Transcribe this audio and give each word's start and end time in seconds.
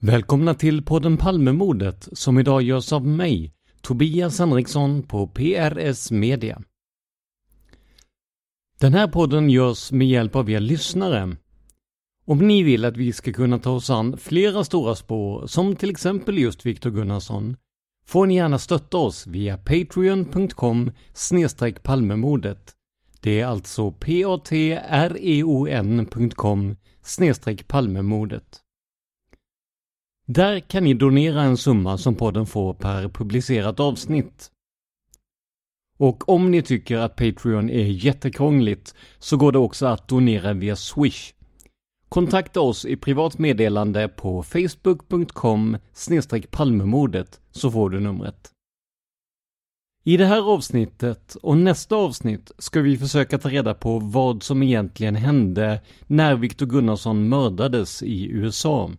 Välkomna 0.00 0.54
till 0.54 0.82
podden 0.82 1.16
Palmemordet 1.16 2.08
som 2.12 2.38
idag 2.38 2.62
görs 2.62 2.92
av 2.92 3.06
mig, 3.06 3.52
Tobias 3.80 4.38
Henriksson 4.38 5.02
på 5.02 5.26
PRS 5.26 6.10
Media. 6.10 6.62
Den 8.80 8.94
här 8.94 9.08
podden 9.08 9.50
görs 9.50 9.92
med 9.92 10.08
hjälp 10.08 10.36
av 10.36 10.50
er 10.50 10.60
lyssnare. 10.60 11.36
Om 12.24 12.38
ni 12.38 12.62
vill 12.62 12.84
att 12.84 12.96
vi 12.96 13.12
ska 13.12 13.32
kunna 13.32 13.58
ta 13.58 13.70
oss 13.70 13.90
an 13.90 14.18
flera 14.18 14.64
stora 14.64 14.94
spår, 14.94 15.46
som 15.46 15.76
till 15.76 15.90
exempel 15.90 16.38
just 16.38 16.66
Viktor 16.66 16.90
Gunnarsson, 16.90 17.56
får 18.06 18.26
ni 18.26 18.34
gärna 18.34 18.58
stötta 18.58 18.96
oss 18.96 19.26
via 19.26 19.58
patreon.com 19.58 20.90
palmemordet. 21.82 22.72
Det 23.20 23.40
är 23.40 23.46
alltså 23.46 23.90
p-a-t-r-e-o-n.com 23.90 24.76
palmemordet. 27.66 28.62
Där 30.26 30.60
kan 30.60 30.84
ni 30.84 30.94
donera 30.94 31.42
en 31.42 31.56
summa 31.56 31.98
som 31.98 32.14
podden 32.14 32.46
får 32.46 32.74
per 32.74 33.08
publicerat 33.08 33.80
avsnitt. 33.80 34.50
Och 35.98 36.28
om 36.28 36.50
ni 36.50 36.62
tycker 36.62 36.98
att 36.98 37.16
Patreon 37.16 37.70
är 37.70 37.84
jättekrångligt 37.84 38.94
så 39.18 39.36
går 39.36 39.52
det 39.52 39.58
också 39.58 39.86
att 39.86 40.08
donera 40.08 40.52
via 40.52 40.76
Swish. 40.76 41.32
Kontakta 42.08 42.60
oss 42.60 42.84
i 42.84 42.96
privat 42.96 43.38
meddelande 43.38 44.08
på 44.08 44.42
facebook.com 44.42 45.78
palmemordet 46.50 47.40
så 47.50 47.70
får 47.70 47.90
du 47.90 48.00
numret. 48.00 48.50
I 50.04 50.16
det 50.16 50.26
här 50.26 50.52
avsnittet 50.52 51.36
och 51.42 51.56
nästa 51.56 51.96
avsnitt 51.96 52.52
ska 52.58 52.80
vi 52.80 52.98
försöka 52.98 53.38
ta 53.38 53.48
reda 53.48 53.74
på 53.74 53.98
vad 53.98 54.42
som 54.42 54.62
egentligen 54.62 55.14
hände 55.14 55.80
när 56.06 56.34
Viktor 56.34 56.66
Gunnarsson 56.66 57.28
mördades 57.28 58.02
i 58.02 58.26
USA. 58.26 58.90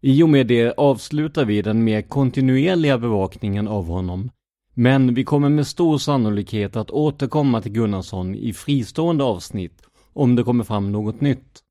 I 0.00 0.22
och 0.22 0.28
med 0.28 0.46
det 0.46 0.74
avslutar 0.76 1.44
vi 1.44 1.62
den 1.62 1.84
mer 1.84 2.02
kontinuerliga 2.02 2.98
bevakningen 2.98 3.68
av 3.68 3.86
honom. 3.86 4.30
Men 4.74 5.14
vi 5.14 5.24
kommer 5.24 5.48
med 5.48 5.66
stor 5.66 5.98
sannolikhet 5.98 6.76
att 6.76 6.90
återkomma 6.90 7.62
till 7.62 7.72
Gunnarsson 7.72 8.34
i 8.34 8.52
fristående 8.52 9.24
avsnitt 9.24 9.82
om 10.12 10.34
det 10.36 10.42
kommer 10.42 10.64
fram 10.64 10.92
något 10.92 11.20
nytt. 11.20 11.62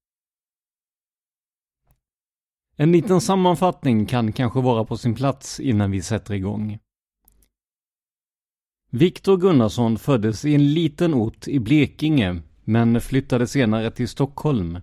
En 2.78 2.92
liten 2.92 3.22
sammanfattning 3.22 4.06
kan 4.06 4.34
kanske 4.34 4.62
vara 4.62 4.86
på 4.86 4.98
sin 4.98 5.16
plats 5.16 5.60
innan 5.60 5.92
vi 5.92 6.02
sätter 6.02 6.34
igång. 6.34 6.80
Viktor 8.92 9.38
Gunnarsson 9.38 9.98
föddes 9.98 10.46
i 10.46 10.56
en 10.56 10.74
liten 10.74 11.14
ort 11.14 11.48
i 11.48 11.60
Blekinge, 11.60 12.42
men 12.64 13.02
flyttade 13.02 13.48
senare 13.48 13.92
till 13.92 14.08
Stockholm. 14.08 14.80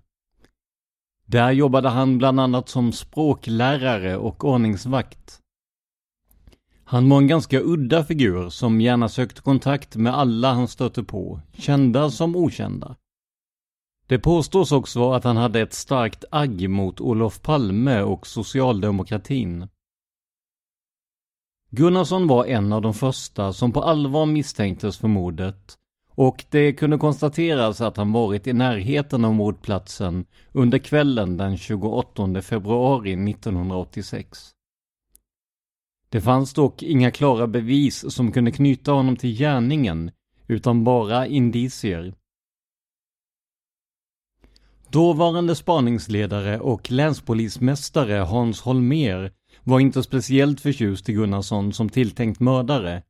Där 1.32 1.52
jobbade 1.52 1.88
han 1.88 2.18
bland 2.18 2.40
annat 2.40 2.68
som 2.68 2.92
språklärare 2.92 4.16
och 4.16 4.44
ordningsvakt. 4.44 5.40
Han 6.84 7.08
var 7.08 7.18
en 7.18 7.26
ganska 7.26 7.60
udda 7.60 8.04
figur 8.04 8.48
som 8.48 8.80
gärna 8.80 9.08
sökte 9.08 9.42
kontakt 9.42 9.96
med 9.96 10.14
alla 10.14 10.52
han 10.52 10.68
stötte 10.68 11.02
på, 11.02 11.40
kända 11.52 12.10
som 12.10 12.36
okända. 12.36 12.96
Det 14.06 14.18
påstås 14.18 14.72
också 14.72 15.12
att 15.12 15.24
han 15.24 15.36
hade 15.36 15.60
ett 15.60 15.74
starkt 15.74 16.24
agg 16.30 16.70
mot 16.70 17.00
Olof 17.00 17.42
Palme 17.42 18.02
och 18.02 18.26
socialdemokratin. 18.26 19.68
Gunnarsson 21.70 22.26
var 22.26 22.46
en 22.46 22.72
av 22.72 22.82
de 22.82 22.94
första 22.94 23.52
som 23.52 23.72
på 23.72 23.82
allvar 23.82 24.26
misstänktes 24.26 24.98
för 24.98 25.08
mordet 25.08 25.78
och 26.14 26.44
det 26.50 26.72
kunde 26.72 26.98
konstateras 26.98 27.80
att 27.80 27.96
han 27.96 28.12
varit 28.12 28.46
i 28.46 28.52
närheten 28.52 29.24
av 29.24 29.34
mordplatsen 29.34 30.24
under 30.52 30.78
kvällen 30.78 31.36
den 31.36 31.56
28 31.58 32.42
februari 32.42 33.30
1986. 33.30 34.50
Det 36.08 36.20
fanns 36.20 36.54
dock 36.54 36.82
inga 36.82 37.10
klara 37.10 37.46
bevis 37.46 38.14
som 38.14 38.32
kunde 38.32 38.52
knyta 38.52 38.92
honom 38.92 39.16
till 39.16 39.36
gärningen, 39.38 40.10
utan 40.46 40.84
bara 40.84 41.26
indicier. 41.26 42.14
Dåvarande 44.88 45.54
spaningsledare 45.54 46.60
och 46.60 46.90
länspolismästare 46.90 48.14
Hans 48.14 48.60
Holmer 48.60 49.32
var 49.64 49.80
inte 49.80 50.02
speciellt 50.02 50.60
förtjust 50.60 51.08
i 51.08 51.12
Gunnarsson 51.12 51.72
som 51.72 51.88
tilltänkt 51.88 52.40
mördare 52.40 53.02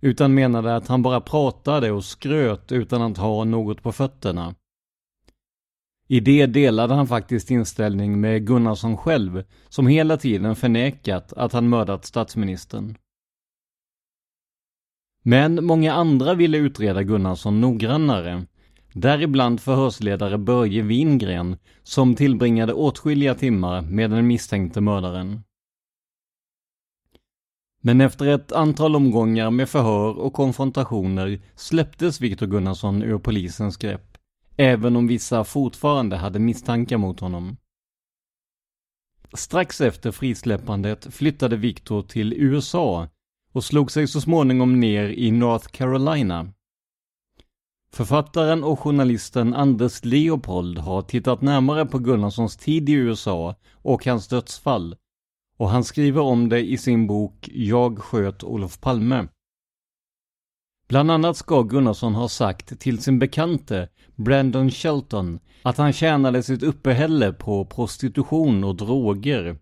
utan 0.00 0.34
menade 0.34 0.76
att 0.76 0.88
han 0.88 1.02
bara 1.02 1.20
pratade 1.20 1.90
och 1.90 2.04
skröt 2.04 2.72
utan 2.72 3.02
att 3.02 3.18
ha 3.18 3.44
något 3.44 3.82
på 3.82 3.92
fötterna. 3.92 4.54
I 6.08 6.20
det 6.20 6.46
delade 6.46 6.94
han 6.94 7.06
faktiskt 7.06 7.50
inställning 7.50 8.20
med 8.20 8.46
Gunnarsson 8.46 8.96
själv, 8.96 9.44
som 9.68 9.86
hela 9.86 10.16
tiden 10.16 10.56
förnekat 10.56 11.32
att 11.32 11.52
han 11.52 11.68
mördat 11.68 12.04
statsministern. 12.04 12.96
Men 15.22 15.64
många 15.64 15.92
andra 15.92 16.34
ville 16.34 16.58
utreda 16.58 17.02
Gunnarsson 17.02 17.60
noggrannare. 17.60 18.46
Däribland 18.92 19.60
förhörsledare 19.60 20.38
Börje 20.38 20.82
Wingren, 20.82 21.56
som 21.82 22.14
tillbringade 22.14 22.72
åtskilliga 22.72 23.34
timmar 23.34 23.82
med 23.82 24.10
den 24.10 24.26
misstänkte 24.26 24.80
mördaren. 24.80 25.40
Men 27.80 28.00
efter 28.00 28.26
ett 28.26 28.52
antal 28.52 28.96
omgångar 28.96 29.50
med 29.50 29.68
förhör 29.68 30.18
och 30.18 30.32
konfrontationer 30.32 31.40
släpptes 31.54 32.20
Viktor 32.20 32.46
Gunnarsson 32.46 33.02
ur 33.02 33.18
polisens 33.18 33.76
grepp, 33.76 34.18
även 34.56 34.96
om 34.96 35.06
vissa 35.06 35.44
fortfarande 35.44 36.16
hade 36.16 36.38
misstankar 36.38 36.98
mot 36.98 37.20
honom. 37.20 37.56
Strax 39.32 39.80
efter 39.80 40.10
frisläppandet 40.10 41.14
flyttade 41.14 41.56
Viktor 41.56 42.02
till 42.02 42.32
USA 42.32 43.08
och 43.52 43.64
slog 43.64 43.92
sig 43.92 44.06
så 44.06 44.20
småningom 44.20 44.80
ner 44.80 45.08
i 45.08 45.30
North 45.30 45.68
Carolina. 45.68 46.52
Författaren 47.92 48.64
och 48.64 48.80
journalisten 48.80 49.54
Anders 49.54 50.04
Leopold 50.04 50.78
har 50.78 51.02
tittat 51.02 51.42
närmare 51.42 51.86
på 51.86 51.98
Gunnarssons 51.98 52.56
tid 52.56 52.88
i 52.88 52.92
USA 52.92 53.54
och 53.72 54.06
hans 54.06 54.28
dödsfall 54.28 54.96
och 55.56 55.70
han 55.70 55.84
skriver 55.84 56.20
om 56.20 56.48
det 56.48 56.60
i 56.60 56.78
sin 56.78 57.06
bok 57.06 57.48
Jag 57.52 57.98
sköt 57.98 58.44
Olof 58.44 58.80
Palme. 58.80 59.28
Bland 60.88 61.10
annat 61.10 61.36
ska 61.36 61.62
Gunnarsson 61.62 62.14
ha 62.14 62.28
sagt 62.28 62.80
till 62.80 63.02
sin 63.02 63.18
bekante 63.18 63.88
Brandon 64.14 64.70
Shelton 64.70 65.40
att 65.62 65.76
han 65.76 65.92
tjänade 65.92 66.42
sitt 66.42 66.62
uppehälle 66.62 67.32
på 67.32 67.64
prostitution 67.64 68.64
och 68.64 68.76
droger. 68.76 69.58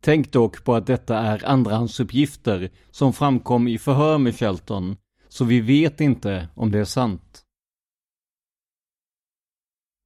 Tänk 0.00 0.32
dock 0.32 0.64
på 0.64 0.74
att 0.74 0.86
detta 0.86 1.18
är 1.18 1.46
andrahandsuppgifter 1.46 2.70
som 2.90 3.12
framkom 3.12 3.68
i 3.68 3.78
förhör 3.78 4.18
med 4.18 4.38
Shelton, 4.38 4.96
så 5.28 5.44
vi 5.44 5.60
vet 5.60 6.00
inte 6.00 6.48
om 6.54 6.70
det 6.70 6.78
är 6.78 6.84
sant. 6.84 7.42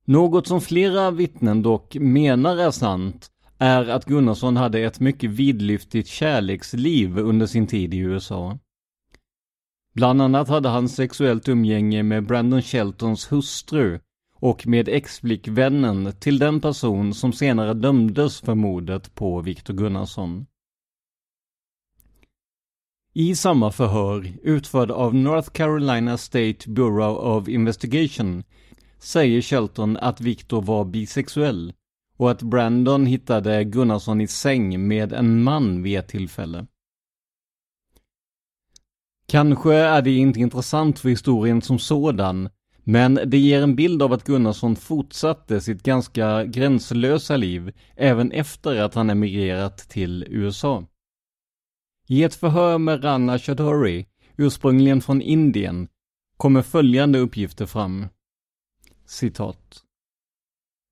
Något 0.04 0.46
som 0.46 0.60
flera 0.60 1.10
vittnen 1.10 1.62
dock 1.62 1.94
menar 1.94 2.56
är 2.56 2.70
sant 2.70 3.30
är 3.58 3.88
att 3.88 4.04
Gunnarsson 4.04 4.56
hade 4.56 4.80
ett 4.80 5.00
mycket 5.00 5.30
vidlyftigt 5.30 6.08
kärleksliv 6.08 7.18
under 7.18 7.46
sin 7.46 7.66
tid 7.66 7.94
i 7.94 7.98
USA. 7.98 8.58
Bland 9.94 10.22
annat 10.22 10.48
hade 10.48 10.68
han 10.68 10.88
sexuellt 10.88 11.48
umgänge 11.48 12.02
med 12.02 12.26
Brandon 12.26 12.62
Sheltons 12.62 13.32
hustru 13.32 14.00
och 14.34 14.66
med 14.66 14.88
exflickvännen 14.88 16.12
till 16.20 16.38
den 16.38 16.60
person 16.60 17.14
som 17.14 17.32
senare 17.32 17.74
dömdes 17.74 18.40
för 18.40 18.54
mordet 18.54 19.14
på 19.14 19.40
Victor 19.40 19.74
Gunnarsson. 19.74 20.46
I 23.12 23.34
samma 23.34 23.72
förhör, 23.72 24.32
utförd 24.42 24.90
av 24.90 25.14
North 25.14 25.50
Carolina 25.50 26.18
State 26.18 26.70
Bureau 26.70 27.14
of 27.14 27.48
Investigation, 27.48 28.44
säger 28.98 29.42
Shelton 29.42 29.96
att 29.96 30.20
Victor 30.20 30.62
var 30.62 30.84
bisexuell 30.84 31.72
och 32.18 32.30
att 32.30 32.42
Brandon 32.42 33.06
hittade 33.06 33.64
Gunnarsson 33.64 34.20
i 34.20 34.26
säng 34.26 34.88
med 34.88 35.12
en 35.12 35.42
man 35.42 35.82
vid 35.82 35.98
ett 35.98 36.08
tillfälle. 36.08 36.66
Kanske 39.26 39.74
är 39.74 40.02
det 40.02 40.16
inte 40.16 40.40
intressant 40.40 40.98
för 40.98 41.08
historien 41.08 41.62
som 41.62 41.78
sådan, 41.78 42.48
men 42.84 43.14
det 43.26 43.38
ger 43.38 43.62
en 43.62 43.76
bild 43.76 44.02
av 44.02 44.12
att 44.12 44.24
Gunnarsson 44.24 44.76
fortsatte 44.76 45.60
sitt 45.60 45.82
ganska 45.82 46.44
gränslösa 46.44 47.36
liv 47.36 47.72
även 47.96 48.32
efter 48.32 48.80
att 48.80 48.94
han 48.94 49.10
emigrerat 49.10 49.78
till 49.78 50.26
USA. 50.28 50.84
I 52.08 52.22
ett 52.22 52.34
förhör 52.34 52.78
med 52.78 53.04
Rana 53.04 53.38
Chaudhuri, 53.38 54.06
ursprungligen 54.36 55.00
från 55.00 55.22
Indien, 55.22 55.88
kommer 56.36 56.62
följande 56.62 57.18
uppgifter 57.18 57.66
fram. 57.66 58.06
Citat. 59.06 59.87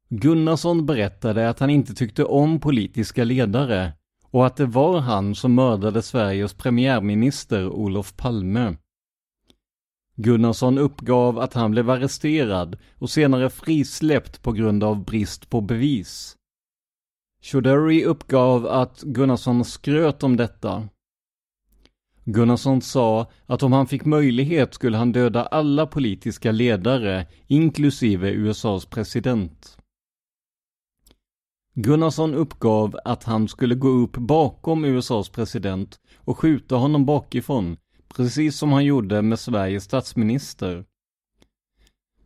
Gunnarsson 0.08 0.86
berättade 0.86 1.48
att 1.48 1.58
han 1.58 1.70
inte 1.70 1.94
tyckte 1.94 2.24
om 2.24 2.60
politiska 2.60 3.24
ledare 3.24 3.92
och 4.30 4.46
att 4.46 4.56
det 4.56 4.66
var 4.66 5.00
han 5.00 5.34
som 5.34 5.54
mördade 5.54 6.02
Sveriges 6.02 6.54
premiärminister 6.54 7.68
Olof 7.68 8.16
Palme. 8.16 8.76
Gunnarsson 10.16 10.78
uppgav 10.78 11.38
att 11.38 11.54
han 11.54 11.70
blev 11.70 11.90
arresterad 11.90 12.78
och 12.98 13.10
senare 13.10 13.50
frisläppt 13.50 14.42
på 14.42 14.52
grund 14.52 14.84
av 14.84 15.04
brist 15.04 15.50
på 15.50 15.60
bevis. 15.60 16.36
Choderi 17.42 18.04
uppgav 18.04 18.66
att 18.66 19.00
Gunnarsson 19.00 19.64
skröt 19.64 20.22
om 20.22 20.36
detta. 20.36 20.88
Gunnarsson 22.24 22.82
sa 22.82 23.30
att 23.46 23.62
om 23.62 23.72
han 23.72 23.86
fick 23.86 24.04
möjlighet 24.04 24.74
skulle 24.74 24.96
han 24.96 25.12
döda 25.12 25.42
alla 25.42 25.86
politiska 25.86 26.52
ledare, 26.52 27.26
inklusive 27.46 28.30
USAs 28.30 28.86
president. 28.86 29.78
Gunnarsson 31.78 32.34
uppgav 32.34 32.98
att 33.04 33.24
han 33.24 33.48
skulle 33.48 33.74
gå 33.74 33.88
upp 33.88 34.16
bakom 34.16 34.84
USAs 34.84 35.28
president 35.28 36.00
och 36.16 36.38
skjuta 36.38 36.76
honom 36.76 37.06
bakifrån, 37.06 37.76
precis 38.08 38.58
som 38.58 38.72
han 38.72 38.84
gjorde 38.84 39.22
med 39.22 39.38
Sveriges 39.38 39.84
statsminister. 39.84 40.84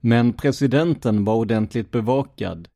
Men 0.01 0.33
presidenten 0.33 1.25
var 1.25 1.35
ordentligt 1.35 1.91
bevakad. 1.91 2.69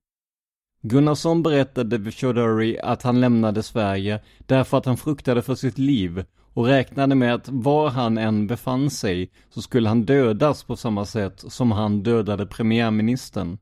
Gunnarsson 0.82 1.42
berättade 1.42 2.04
för 2.04 2.10
Chaudhary 2.10 2.78
att 2.78 3.02
han 3.02 3.20
lämnade 3.20 3.62
Sverige 3.62 4.20
därför 4.46 4.78
att 4.78 4.86
han 4.86 4.96
fruktade 4.96 5.42
för 5.42 5.54
sitt 5.54 5.78
liv 5.78 6.24
och 6.54 6.66
räknade 6.66 7.14
med 7.14 7.34
att 7.34 7.48
var 7.48 7.88
han 7.88 8.18
än 8.18 8.46
befann 8.46 8.90
sig 8.90 9.30
så 9.50 9.62
skulle 9.62 9.88
han 9.88 10.04
dödas 10.04 10.64
på 10.64 10.76
samma 10.76 11.04
sätt 11.04 11.44
som 11.48 11.72
han 11.72 12.02
dödade 12.02 12.46
premiärministern. 12.46 13.58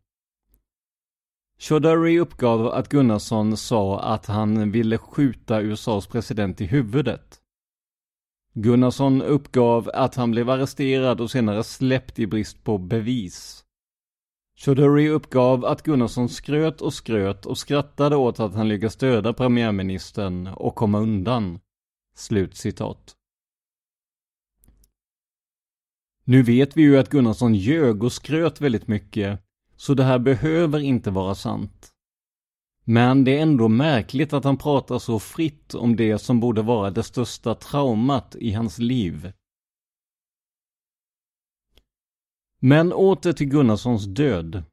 Chaudhuri 1.63 2.19
uppgav 2.19 2.67
att 2.67 2.89
Gunnarsson 2.89 3.57
sa 3.57 4.01
att 4.01 4.27
han 4.27 4.71
ville 4.71 4.99
skjuta 4.99 5.61
USAs 5.61 6.07
president 6.07 6.61
i 6.61 6.65
huvudet. 6.65 7.41
Gunnarsson 8.55 9.23
uppgav 9.23 9.91
att 9.95 10.15
han 10.15 10.31
blev 10.31 10.51
arresterad 10.51 11.21
och 11.21 11.31
senare 11.31 11.65
släppt 11.65 12.19
i 12.19 12.27
brist 12.27 12.65
på 12.65 12.79
bevis. 12.79 13.65
Chaudhuri 14.59 15.09
uppgav 15.09 15.65
att 15.65 15.83
Gunnarsson 15.83 16.29
skröt 16.29 16.81
och 16.81 16.95
skröt 16.95 17.47
och 17.47 17.59
skrattade 17.59 18.17
åt 18.17 18.41
att 18.41 18.55
han 18.55 18.69
lyckades 18.69 18.97
döda 18.97 19.33
premiärministern 19.33 20.47
och 20.47 20.75
komma 20.75 20.99
undan. 20.99 21.61
Slut 22.15 22.57
citat. 22.57 23.17
Nu 26.25 26.43
vet 26.43 26.77
vi 26.77 26.83
ju 26.83 26.99
att 26.99 27.11
Gunnarsson 27.11 27.55
ljög 27.55 28.05
och 28.05 28.13
skröt 28.13 28.61
väldigt 28.61 28.89
mycket 28.89 29.41
så 29.83 29.95
det 29.95 30.05
här 30.05 30.19
behöver 30.19 30.79
inte 30.79 31.11
vara 31.11 31.35
sant. 31.35 31.93
Men 32.85 33.25
det 33.25 33.39
är 33.39 33.43
ändå 33.43 33.69
märkligt 33.69 34.33
att 34.33 34.45
han 34.45 34.57
pratar 34.57 34.99
så 34.99 35.19
fritt 35.19 35.75
om 35.75 35.97
det 35.97 36.19
som 36.19 36.41
borde 36.41 36.63
vara 36.63 36.91
det 36.91 37.03
största 37.03 37.55
traumat 37.55 38.37
i 38.39 38.53
hans 38.53 38.79
liv. 38.79 39.33
Men 42.59 42.93
åter 42.93 43.33
till 43.33 43.49
Gunnarssons 43.49 44.05
död. 44.05 44.65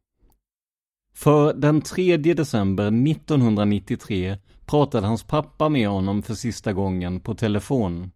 För 1.14 1.54
den 1.54 1.82
3 1.82 2.18
december 2.18 2.88
1993 3.12 4.38
pratade 4.66 5.08
hans 5.08 5.24
pappa 5.24 5.70
med 5.70 5.90
honom 5.90 6.22
för 6.22 6.34
sista 6.34 6.74
gången 6.74 7.20
på 7.20 7.36
telefon. 7.36 8.12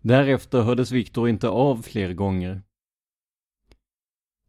Därefter 0.00 0.60
hördes 0.62 0.90
Viktor 0.90 1.28
inte 1.28 1.48
av 1.48 1.82
fler 1.82 2.12
gånger. 2.12 2.62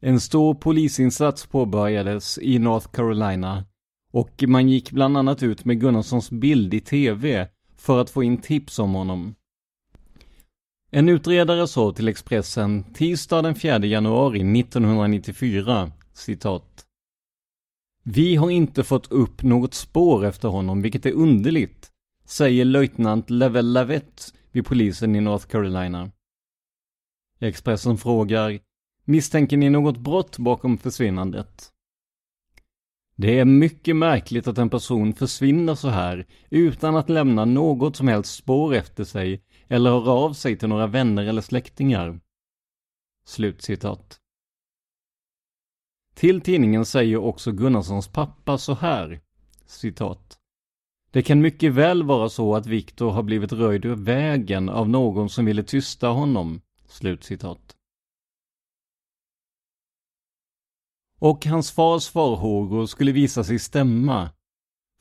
En 0.01 0.19
stor 0.19 0.53
polisinsats 0.53 1.45
påbörjades 1.45 2.39
i 2.41 2.59
North 2.59 2.87
Carolina 2.87 3.65
och 4.11 4.43
man 4.47 4.69
gick 4.69 4.91
bland 4.91 5.17
annat 5.17 5.43
ut 5.43 5.65
med 5.65 5.79
Gunnarssons 5.79 6.31
bild 6.31 6.73
i 6.73 6.79
TV 6.79 7.47
för 7.77 8.01
att 8.01 8.09
få 8.09 8.23
in 8.23 8.37
tips 8.37 8.79
om 8.79 8.93
honom. 8.93 9.35
En 10.91 11.09
utredare 11.09 11.67
sa 11.67 11.91
till 11.91 12.07
Expressen 12.07 12.83
tisdag 12.93 13.41
den 13.41 13.55
4 13.55 13.85
januari 13.85 14.59
1994, 14.59 15.91
citat. 16.13 16.85
Vi 18.03 18.35
har 18.35 18.49
inte 18.49 18.83
fått 18.83 19.11
upp 19.11 19.43
något 19.43 19.73
spår 19.73 20.25
efter 20.25 20.47
honom, 20.47 20.81
vilket 20.81 21.05
är 21.05 21.11
underligt, 21.13 21.91
säger 22.25 22.65
löjtnant 22.65 23.29
Level 23.29 23.73
Lavette 23.73 24.23
vid 24.51 24.65
polisen 24.65 25.15
i 25.15 25.21
North 25.21 25.47
Carolina. 25.47 26.11
Expressen 27.39 27.97
frågar 27.97 28.59
Misstänker 29.09 29.57
ni 29.57 29.69
något 29.69 29.97
brott 29.97 30.37
bakom 30.37 30.77
försvinnandet? 30.77 31.71
Det 33.15 33.39
är 33.39 33.45
mycket 33.45 33.95
märkligt 33.95 34.47
att 34.47 34.57
en 34.57 34.69
person 34.69 35.13
försvinner 35.13 35.75
så 35.75 35.87
här 35.87 36.25
utan 36.49 36.95
att 36.95 37.09
lämna 37.09 37.45
något 37.45 37.95
som 37.95 38.07
helst 38.07 38.35
spår 38.35 38.73
efter 38.73 39.03
sig 39.03 39.43
eller 39.67 39.89
höra 39.89 40.11
av 40.11 40.33
sig 40.33 40.57
till 40.57 40.69
några 40.69 40.87
vänner 40.87 41.25
eller 41.25 41.41
släktingar. 41.41 42.19
Slutcitat. 43.25 44.19
Till 46.15 46.41
tidningen 46.41 46.85
säger 46.85 47.17
också 47.17 47.51
Gunnarssons 47.51 48.07
pappa 48.07 48.57
så 48.57 48.73
här, 48.73 49.21
citat. 49.65 50.37
Det 51.11 51.21
kan 51.21 51.41
mycket 51.41 51.73
väl 51.73 52.03
vara 52.03 52.29
så 52.29 52.55
att 52.55 52.67
Viktor 52.67 53.11
har 53.11 53.23
blivit 53.23 53.51
röjd 53.53 53.85
ur 53.85 53.95
vägen 53.95 54.69
av 54.69 54.89
någon 54.89 55.29
som 55.29 55.45
ville 55.45 55.63
tysta 55.63 56.07
honom. 56.07 56.61
Slutcitat. 56.87 57.76
Och 61.19 61.45
hans 61.45 61.71
fars 61.71 62.09
farhågor 62.09 62.85
skulle 62.85 63.11
visa 63.11 63.43
sig 63.43 63.59
stämma. 63.59 64.29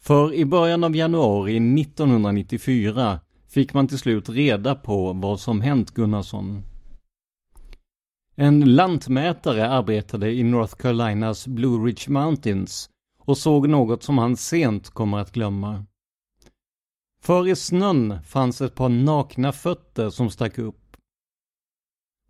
För 0.01 0.35
i 0.35 0.45
början 0.45 0.85
av 0.85 0.97
januari 0.97 1.81
1994 1.81 3.21
fick 3.49 3.75
man 3.75 3.89
till 3.89 3.99
slut 3.99 4.29
reda 4.29 4.75
på 4.75 5.13
vad 5.13 5.41
som 5.41 5.61
hänt 5.61 5.91
Gunnarsson. 5.91 6.63
En 8.35 8.75
lantmätare 8.75 9.69
arbetade 9.69 10.33
i 10.33 10.43
North 10.43 10.75
Carolinas 10.75 11.47
Blue 11.47 11.87
Ridge 11.87 12.11
Mountains 12.11 12.91
och 13.19 13.39
såg 13.39 13.69
något 13.69 14.03
som 14.03 14.19
han 14.19 14.37
sent 14.37 14.91
kommer 14.91 15.19
att 15.19 15.33
glömma. 15.33 15.85
För 17.23 17.49
i 17.49 17.57
snön 17.57 18.19
fanns 18.23 18.61
ett 18.61 18.75
par 18.75 18.89
nakna 18.89 19.53
fötter 19.53 20.11
som 20.11 20.31
stack 20.31 20.59
upp. 20.59 20.86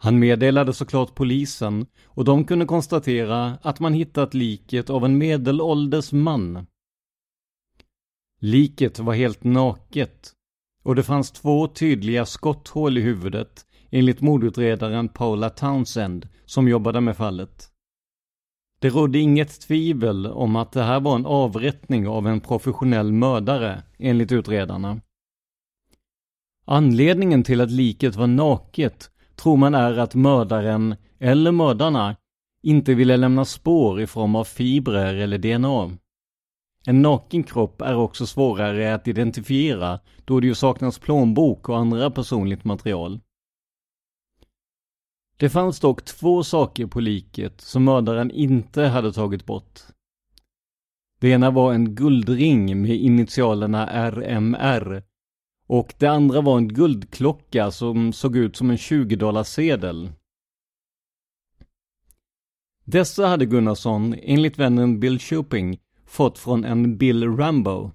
Han 0.06 0.18
meddelade 0.18 0.72
såklart 0.72 1.14
polisen 1.14 1.86
och 2.04 2.24
de 2.24 2.44
kunde 2.44 2.64
konstatera 2.64 3.58
att 3.62 3.80
man 3.80 3.94
hittat 3.94 4.34
liket 4.34 4.90
av 4.90 5.04
en 5.04 5.18
medelålders 5.18 6.12
man. 6.12 6.66
Liket 8.40 8.98
var 8.98 9.14
helt 9.14 9.44
naket 9.44 10.32
och 10.82 10.94
det 10.94 11.02
fanns 11.02 11.30
två 11.30 11.68
tydliga 11.68 12.26
skotthål 12.26 12.98
i 12.98 13.00
huvudet 13.00 13.66
enligt 13.90 14.20
mordutredaren 14.20 15.08
Paula 15.08 15.50
Townsend 15.50 16.28
som 16.44 16.68
jobbade 16.68 17.00
med 17.00 17.16
fallet. 17.16 17.68
Det 18.78 18.88
rådde 18.88 19.18
inget 19.18 19.60
tvivel 19.60 20.26
om 20.26 20.56
att 20.56 20.72
det 20.72 20.82
här 20.82 21.00
var 21.00 21.14
en 21.14 21.26
avrättning 21.26 22.08
av 22.08 22.26
en 22.26 22.40
professionell 22.40 23.12
mördare, 23.12 23.82
enligt 23.98 24.32
utredarna. 24.32 25.00
Anledningen 26.64 27.44
till 27.44 27.60
att 27.60 27.70
liket 27.70 28.16
var 28.16 28.26
naket 28.26 29.10
tror 29.36 29.56
man 29.56 29.74
är 29.74 29.98
att 29.98 30.14
mördaren, 30.14 30.96
eller 31.18 31.52
mördarna, 31.52 32.16
inte 32.62 32.94
ville 32.94 33.16
lämna 33.16 33.44
spår 33.44 34.00
i 34.00 34.06
form 34.06 34.36
av 34.36 34.44
fibrer 34.44 35.14
eller 35.14 35.38
DNA. 35.38 35.98
En 36.86 37.02
naken 37.02 37.42
kropp 37.42 37.80
är 37.80 37.94
också 37.94 38.26
svårare 38.26 38.94
att 38.94 39.08
identifiera 39.08 40.00
då 40.24 40.40
det 40.40 40.46
ju 40.46 40.54
saknas 40.54 40.98
plånbok 40.98 41.68
och 41.68 41.78
andra 41.78 42.10
personligt 42.10 42.64
material. 42.64 43.20
Det 45.36 45.50
fanns 45.50 45.80
dock 45.80 46.04
två 46.04 46.42
saker 46.42 46.86
på 46.86 47.00
liket 47.00 47.60
som 47.60 47.84
mördaren 47.84 48.30
inte 48.30 48.82
hade 48.82 49.12
tagit 49.12 49.46
bort. 49.46 49.80
Det 51.20 51.28
ena 51.28 51.50
var 51.50 51.72
en 51.72 51.94
guldring 51.94 52.82
med 52.82 52.96
initialerna 52.96 54.10
RMR 54.10 55.02
och 55.66 55.94
det 55.98 56.06
andra 56.06 56.40
var 56.40 56.56
en 56.58 56.68
guldklocka 56.68 57.70
som 57.70 58.12
såg 58.12 58.36
ut 58.36 58.56
som 58.56 58.70
en 58.70 58.78
20 58.78 59.44
sedel. 59.44 60.10
Dessa 62.84 63.26
hade 63.26 63.46
Gunnarsson, 63.46 64.14
enligt 64.22 64.58
vännen 64.58 65.00
Bill 65.00 65.18
Shopping, 65.18 65.78
fått 66.06 66.38
från 66.38 66.64
en 66.64 66.98
Bill 66.98 67.36
Rambo. 67.36 67.90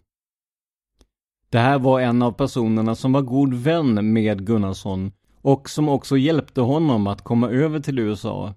Det 1.50 1.60
här 1.60 1.80
var 1.80 2.00
en 2.00 2.22
av 2.22 2.32
personerna 2.32 2.96
som 2.96 3.14
var 3.14 3.22
god 3.22 3.54
vän 3.54 4.14
med 4.14 4.46
Gunnarsson 4.46 5.12
och 5.42 5.70
som 5.70 5.90
också 5.90 6.18
hjälpte 6.18 6.62
honom 6.62 7.08
att 7.08 7.24
komma 7.24 7.50
över 7.50 7.80
till 7.80 8.00
USA. 8.00 8.54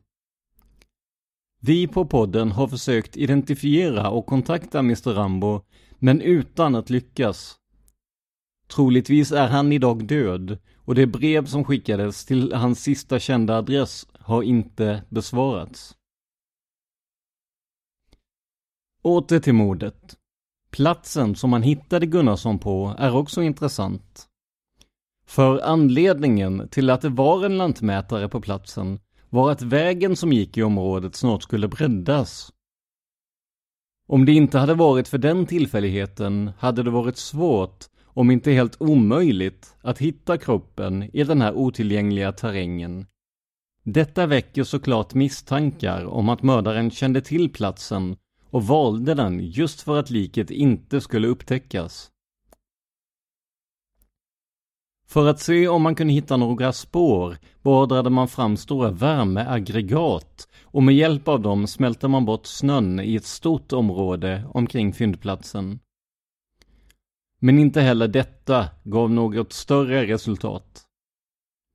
Vi 1.61 1.87
på 1.87 2.06
podden 2.06 2.52
har 2.52 2.68
försökt 2.68 3.16
identifiera 3.16 4.11
och 4.11 4.26
kontakta 4.26 4.78
Mr 4.78 5.14
Rambo, 5.14 5.61
men 5.99 6.21
utan 6.21 6.75
att 6.75 6.90
lyckas. 6.90 7.56
Troligtvis 8.66 9.33
är 9.33 9.49
han 9.49 9.73
idag 9.73 10.06
död 10.06 10.59
och 10.76 10.94
det 10.94 11.06
brev 11.06 11.47
som 11.47 11.64
skickades 11.64 12.25
till 12.25 12.52
hans 12.52 12.83
sista 12.83 13.18
kända 13.18 13.56
adress 13.56 14.06
har 14.12 14.42
inte 14.42 15.02
besvarats. 15.09 15.97
Åter 19.02 19.40
till 19.40 19.54
mordet. 19.54 20.16
Platsen 20.71 21.37
som 21.37 21.50
man 21.50 21.62
hittade 21.62 22.06
Gunnarsson 22.06 22.59
på 22.59 22.94
är 22.99 23.16
också 23.16 23.42
intressant. 23.42 24.28
För 25.26 25.61
anledningen 25.61 26.68
till 26.68 26.90
att 26.90 27.00
det 27.00 27.09
var 27.09 27.44
en 27.44 27.59
lantmätare 27.59 28.28
på 28.28 28.40
platsen 28.40 29.00
var 29.30 29.50
att 29.50 29.62
vägen 29.62 30.16
som 30.16 30.33
gick 30.33 30.56
i 30.56 30.62
området 30.62 31.14
snart 31.14 31.42
skulle 31.42 31.68
breddas. 31.68 32.52
Om 34.06 34.25
det 34.25 34.33
inte 34.33 34.59
hade 34.59 34.75
varit 34.75 35.09
för 35.09 35.18
den 35.18 35.47
tillfälligheten 35.47 36.50
hade 36.59 36.83
det 36.83 36.90
varit 36.90 37.16
svårt, 37.16 37.85
om 38.14 38.30
inte 38.30 38.52
helt 38.52 38.76
omöjligt, 38.80 39.75
att 39.80 39.99
hitta 39.99 40.38
kroppen 40.38 41.02
i 41.16 41.25
den 41.25 41.40
här 41.42 41.54
otillgängliga 41.54 42.33
terrängen. 42.33 43.06
Detta 43.83 44.26
väcker 44.26 44.64
såklart 44.64 45.14
misstankar 45.14 46.04
om 46.04 46.28
att 46.28 46.42
mördaren 46.42 46.90
kände 46.90 47.21
till 47.21 47.50
platsen 47.52 48.16
och 48.50 48.66
valde 48.66 49.14
den 49.14 49.40
just 49.40 49.80
för 49.80 49.99
att 49.99 50.11
liket 50.11 50.50
inte 50.50 51.00
skulle 51.00 51.28
upptäckas. 51.28 52.11
För 55.06 55.28
att 55.28 55.40
se 55.40 55.68
om 55.68 55.83
man 55.83 55.94
kunde 55.94 56.12
hitta 56.12 56.37
några 56.37 56.73
spår 56.73 57.37
beordrade 57.62 58.11
man 58.11 58.28
fram 58.28 58.56
stora 58.56 58.90
värmeaggregat 58.90 60.49
och 60.64 60.83
med 60.83 60.94
hjälp 60.94 61.28
av 61.28 61.40
dem 61.40 61.66
smälte 61.66 62.09
man 62.09 62.25
bort 62.25 62.47
snön 62.47 63.00
i 63.00 63.16
ett 63.16 63.25
stort 63.25 63.73
område 63.73 64.44
omkring 64.54 64.92
fyndplatsen. 64.92 65.78
Men 67.44 67.58
inte 67.58 67.80
heller 67.80 68.08
detta 68.08 68.68
gav 68.84 69.10
något 69.10 69.52
större 69.52 70.06
resultat. 70.06 70.84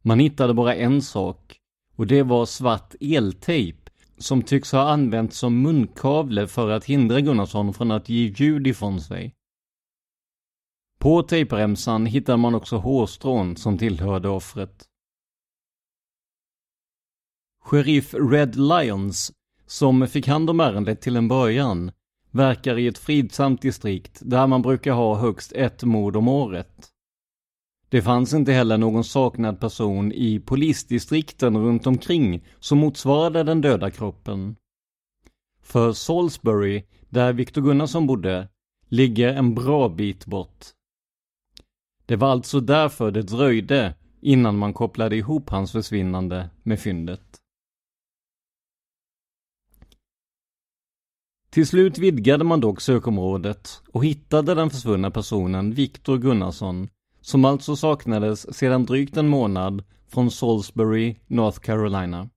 Man 0.02 0.20
hittade 0.20 0.54
bara 0.54 0.76
en 0.76 1.02
sak 1.02 1.60
och 1.96 2.08
det 2.08 2.24
var 2.24 2.46
svart 2.46 2.96
eltejp 3.00 3.90
som 4.18 4.42
tycks 4.42 4.72
ha 4.72 4.90
använts 4.90 5.38
som 5.38 5.62
munkavle 5.62 6.48
för 6.48 6.70
att 6.70 6.86
hindra 6.86 7.22
Gunnarsson 7.22 7.74
från 7.74 7.92
att 7.92 8.10
ge 8.10 8.34
ljud 8.38 8.68
ifrån 8.68 9.02
sig. 9.02 9.36
På 11.00 11.24
tejpremsan 11.24 12.06
hittade 12.06 12.38
man 12.38 12.56
också 12.56 12.78
hårstrån 12.78 13.56
som 13.58 13.78
tillhörde 13.78 14.30
offret. 14.30 14.86
Sheriff 17.64 18.14
Red 18.14 18.56
Lions, 18.56 19.32
som 19.66 20.08
fick 20.08 20.28
hand 20.28 20.50
om 20.50 20.60
ärendet 20.60 21.02
till 21.02 21.16
en 21.16 21.28
början, 21.28 21.92
verkar 22.32 22.78
i 22.78 22.88
ett 22.88 22.98
fridsamt 22.98 23.62
distrikt 23.62 24.20
där 24.22 24.48
man 24.48 24.62
brukar 24.62 24.94
ha 24.94 25.16
högst 25.16 25.52
ett 25.52 25.84
mord 25.84 26.16
om 26.16 26.28
året. 26.28 26.90
Det 27.90 28.02
fanns 28.02 28.34
inte 28.34 28.52
heller 28.52 28.78
någon 28.78 29.04
saknad 29.04 29.60
person 29.60 30.12
i 30.12 30.40
polisdistrikten 30.40 31.58
runt 31.58 31.88
omkring 31.88 32.46
som 32.60 32.78
motsvarade 32.78 33.44
den 33.44 33.62
döda 33.62 33.92
kroppen. 33.92 34.56
För 35.62 35.94
Salisbury, 35.94 36.84
där 37.10 37.34
Victor 37.34 37.62
Gunnarsson 37.62 38.08
bodde, 38.08 38.48
ligger 38.88 39.34
en 39.34 39.56
bra 39.56 39.90
bit 39.90 40.26
bort. 40.26 40.66
Det 42.06 42.16
var 42.16 42.32
alltså 42.32 42.60
därför 42.60 43.12
det 43.12 43.22
dröjde 43.22 43.96
innan 44.22 44.58
man 44.58 44.74
kopplade 44.74 45.16
ihop 45.16 45.50
hans 45.50 45.72
försvinnande 45.72 46.50
med 46.64 46.80
fyndet. 46.80 47.39
Till 51.50 51.68
slut 51.68 51.98
vidgade 51.98 52.44
man 52.44 52.60
dock 52.60 52.82
sökområdet 52.82 53.82
och 53.92 54.06
hittade 54.06 54.56
den 54.56 54.70
försvunna 54.70 55.12
personen 55.12 55.74
Viktor 55.74 56.18
Gunnarsson, 56.18 56.90
som 57.22 57.46
alltså 57.46 57.76
saknades 57.76 58.58
sedan 58.58 58.86
drygt 58.86 59.18
en 59.18 59.28
månad 59.28 59.84
från 60.08 60.32
Salisbury, 60.32 61.16
North 61.28 61.60
Carolina. 61.60 62.30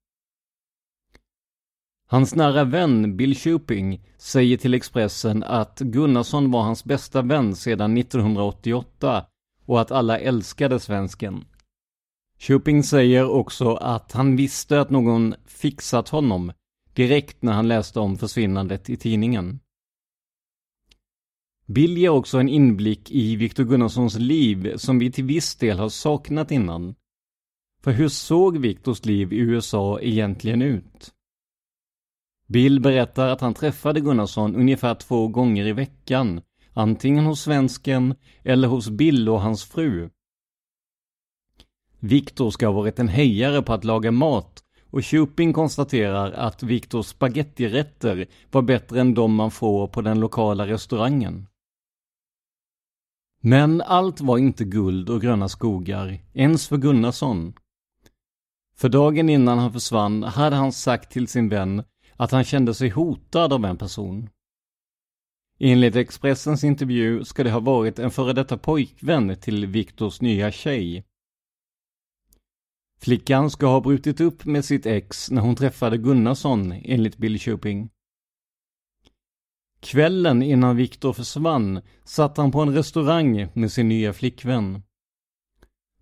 Hans 2.09 2.35
nära 2.35 2.65
vän 2.65 3.17
Bill 3.17 3.37
Shooping 3.37 4.01
säger 4.19 4.57
till 4.57 4.75
Expressen 4.75 5.43
att 5.43 5.79
Gunnarsson 5.79 6.51
var 6.51 6.63
hans 6.63 6.85
bästa 6.85 7.23
vän 7.23 7.57
sedan 7.57 7.97
1988 7.97 9.25
och 9.67 9.81
att 9.81 9.91
alla 9.91 10.19
älskade 10.19 10.81
svensken. 10.81 11.45
Shooping 12.39 12.83
säger 12.83 13.31
också 13.31 13.75
att 13.75 14.13
han 14.13 14.37
visste 14.37 14.81
att 14.81 14.91
någon 14.91 15.35
fixat 15.47 16.09
honom 16.09 16.53
direkt 16.95 17.43
när 17.43 17.53
han 17.53 17.69
läste 17.69 18.01
om 18.01 18.19
försvinnandet 18.19 18.91
i 18.91 18.97
tidningen. 18.97 19.61
Bill 21.67 21.99
ger 21.99 22.09
också 22.09 22.39
en 22.39 22.49
inblick 22.49 23.11
i 23.11 23.37
Viktor 23.37 23.65
Gunnarssons 23.65 24.19
liv 24.19 24.77
som 24.77 24.99
vi 24.99 25.13
till 25.13 25.25
viss 25.25 25.57
del 25.57 25.79
har 25.79 25.89
saknat 25.89 26.51
innan. 26.51 26.95
För 27.83 27.93
hur 27.93 28.09
såg 28.09 28.59
Viktors 28.59 29.05
liv 29.05 29.33
i 29.33 29.39
USA 29.39 30.01
egentligen 30.01 30.63
ut? 30.63 31.13
Bill 32.47 32.81
berättar 32.81 33.29
att 33.29 33.41
han 33.41 33.55
träffade 33.55 34.01
Gunnarsson 34.01 34.57
ungefär 34.57 34.95
två 34.95 35.29
gånger 35.29 35.67
i 35.67 35.73
veckan 35.73 36.41
antingen 36.73 37.25
hos 37.25 37.41
svensken 37.41 38.15
eller 38.43 38.69
hos 38.69 38.91
Bill 38.91 39.29
och 39.29 39.41
hans 39.41 39.65
fru. 39.65 40.11
Viktor 41.99 42.51
ska 42.51 42.67
ha 42.67 42.73
varit 42.73 42.99
en 42.99 43.09
hejare 43.09 43.63
på 43.63 43.73
att 43.73 43.85
laga 43.85 44.11
mat 44.11 44.62
och 44.93 45.05
Shopping 45.05 45.53
konstaterar 45.53 46.33
att 46.33 46.63
Viktors 46.63 47.07
spagettirätter 47.07 48.27
var 48.51 48.63
bättre 48.63 49.01
än 49.01 49.15
de 49.15 49.35
man 49.35 49.51
får 49.51 49.87
på 49.87 50.01
den 50.01 50.21
lokala 50.21 50.67
restaurangen. 50.67 51.47
Men 53.41 53.81
allt 53.81 54.21
var 54.21 54.39
inte 54.39 54.65
guld 54.65 55.11
och 55.11 55.21
gröna 55.21 55.49
skogar, 55.49 56.19
ens 56.33 56.69
för 56.69 56.77
Gunnarsson. 56.77 57.55
För 58.77 58.89
dagen 58.89 59.29
innan 59.29 59.59
han 59.59 59.73
försvann 59.73 60.23
hade 60.23 60.57
han 60.57 60.73
sagt 60.73 61.13
till 61.13 61.29
sin 61.29 61.49
vän 61.49 61.85
att 62.17 62.31
han 62.31 62.45
kände 62.45 62.75
sig 62.75 62.89
hotad 62.89 63.53
av 63.53 63.65
en 63.65 63.77
person. 63.77 64.29
Enligt 65.59 65.97
Expressens 65.97 66.65
intervju 66.65 67.25
ska 67.25 67.45
det 67.45 67.51
ha 67.51 67.61
varit 67.61 67.99
en 67.99 68.11
före 68.11 68.33
detta 68.33 68.57
pojkvän 68.59 69.37
till 69.37 69.67
Viktors 69.67 70.21
nya 70.21 70.51
tjej. 70.51 71.05
Flickan 73.03 73.51
ska 73.51 73.67
ha 73.67 73.81
brutit 73.81 74.21
upp 74.21 74.45
med 74.45 74.65
sitt 74.65 74.87
ex 74.87 75.31
när 75.31 75.43
hon 75.43 75.57
träffade 75.57 75.99
Gunnarsson, 75.99 76.73
enligt 76.73 77.17
Bill 77.17 77.39
Shopping. 77.39 77.91
Kvällen 79.81 80.43
innan 80.43 80.77
Viktor 80.77 81.13
försvann 81.13 81.81
satt 82.05 82.37
han 82.37 82.53
på 82.53 82.61
en 82.61 82.75
restaurang 82.75 83.49
med 83.53 83.73
sin 83.73 83.89
nya 83.89 84.13
flickvän. 84.13 84.83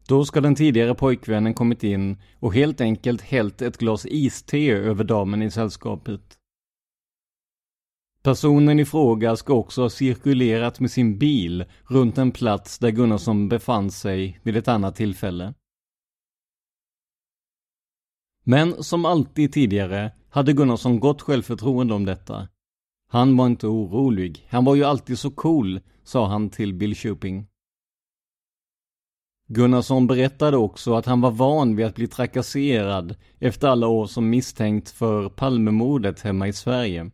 Då 0.08 0.24
ska 0.24 0.40
den 0.40 0.54
tidigare 0.54 0.94
pojkvännen 0.94 1.54
kommit 1.54 1.84
in 1.84 2.22
och 2.38 2.54
helt 2.54 2.80
enkelt 2.80 3.20
hällt 3.20 3.62
ett 3.62 3.78
glas 3.78 4.06
iste 4.06 4.58
över 4.58 5.04
damen 5.04 5.42
i 5.42 5.50
sällskapet. 5.50 6.38
Personen 8.22 8.80
i 8.80 8.84
fråga 8.84 9.36
ska 9.36 9.54
också 9.54 9.82
ha 9.82 9.90
cirkulerat 9.90 10.80
med 10.80 10.90
sin 10.90 11.18
bil 11.18 11.64
runt 11.88 12.18
en 12.18 12.30
plats 12.30 12.78
där 12.78 12.90
Gunnarsson 12.90 13.48
befann 13.48 13.90
sig 13.90 14.40
vid 14.42 14.56
ett 14.56 14.68
annat 14.68 14.96
tillfälle. 14.96 15.54
Men 18.50 18.82
som 18.82 19.04
alltid 19.04 19.52
tidigare 19.52 20.12
hade 20.28 20.52
Gunnarsson 20.52 21.00
gott 21.00 21.22
självförtroende 21.22 21.94
om 21.94 22.04
detta. 22.04 22.48
Han 23.08 23.36
var 23.36 23.46
inte 23.46 23.66
orolig. 23.66 24.46
Han 24.50 24.64
var 24.64 24.74
ju 24.74 24.84
alltid 24.84 25.18
så 25.18 25.30
cool, 25.30 25.80
sa 26.04 26.26
han 26.26 26.50
till 26.50 26.74
Bill 26.74 26.94
Shooping. 26.94 27.46
Gunnarsson 29.48 30.06
berättade 30.06 30.56
också 30.56 30.94
att 30.94 31.06
han 31.06 31.20
var 31.20 31.30
van 31.30 31.76
vid 31.76 31.86
att 31.86 31.94
bli 31.94 32.08
trakasserad 32.08 33.16
efter 33.38 33.68
alla 33.68 33.86
år 33.86 34.06
som 34.06 34.30
misstänkt 34.30 34.90
för 34.90 35.28
Palmemordet 35.28 36.20
hemma 36.20 36.48
i 36.48 36.52
Sverige. 36.52 37.10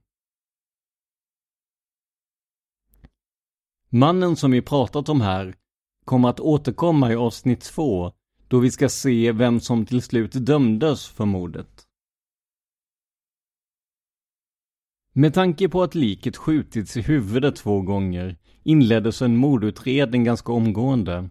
Mannen 3.89 4.37
som 4.37 4.51
vi 4.51 4.63
pratat 4.63 5.09
om 5.09 5.21
här 5.21 5.55
kommer 6.05 6.29
att 6.29 6.41
återkomma 6.41 7.13
i 7.13 7.17
avsnitt 7.17 7.61
två 7.61 8.13
då 8.49 8.59
vi 8.59 8.71
ska 8.71 8.89
se 8.89 9.33
vem 9.33 9.61
som 9.61 9.87
till 9.87 10.03
slut 10.03 10.33
dömdes 10.33 11.09
för 11.09 11.25
mordet. 11.25 11.87
Med 15.13 15.35
tanke 15.35 15.69
på 15.69 15.83
att 15.83 15.95
liket 15.95 16.37
skjutits 16.37 16.97
i 16.97 17.01
huvudet 17.01 17.57
två 17.57 17.83
gånger 17.83 18.37
inleddes 18.63 19.23
en 19.23 19.37
mordutredning 19.37 20.25
ganska 20.25 20.53
omgående. 20.53 21.31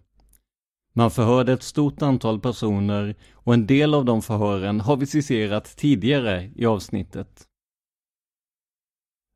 Man 0.92 1.10
förhörde 1.10 1.52
ett 1.52 1.62
stort 1.62 2.02
antal 2.02 2.40
personer 2.40 3.14
och 3.32 3.54
en 3.54 3.66
del 3.66 3.94
av 3.94 4.04
de 4.04 4.22
förhören 4.22 4.80
har 4.80 4.96
vi 4.96 5.06
citerat 5.06 5.76
tidigare 5.76 6.52
i 6.56 6.66
avsnittet. 6.66 7.46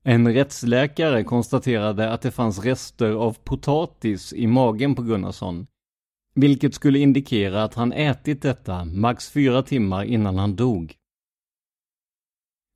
En 0.04 0.34
rättsläkare 0.34 1.24
konstaterade 1.24 2.12
att 2.12 2.22
det 2.22 2.30
fanns 2.30 2.64
rester 2.64 3.10
av 3.10 3.36
potatis 3.44 4.32
i 4.32 4.46
magen 4.46 4.94
på 4.94 5.02
Gunnarsson, 5.02 5.66
vilket 6.34 6.74
skulle 6.74 6.98
indikera 6.98 7.64
att 7.64 7.74
han 7.74 7.92
ätit 7.92 8.42
detta 8.42 8.84
max 8.84 9.30
fyra 9.30 9.62
timmar 9.62 10.04
innan 10.04 10.38
han 10.38 10.56
dog. 10.56 10.94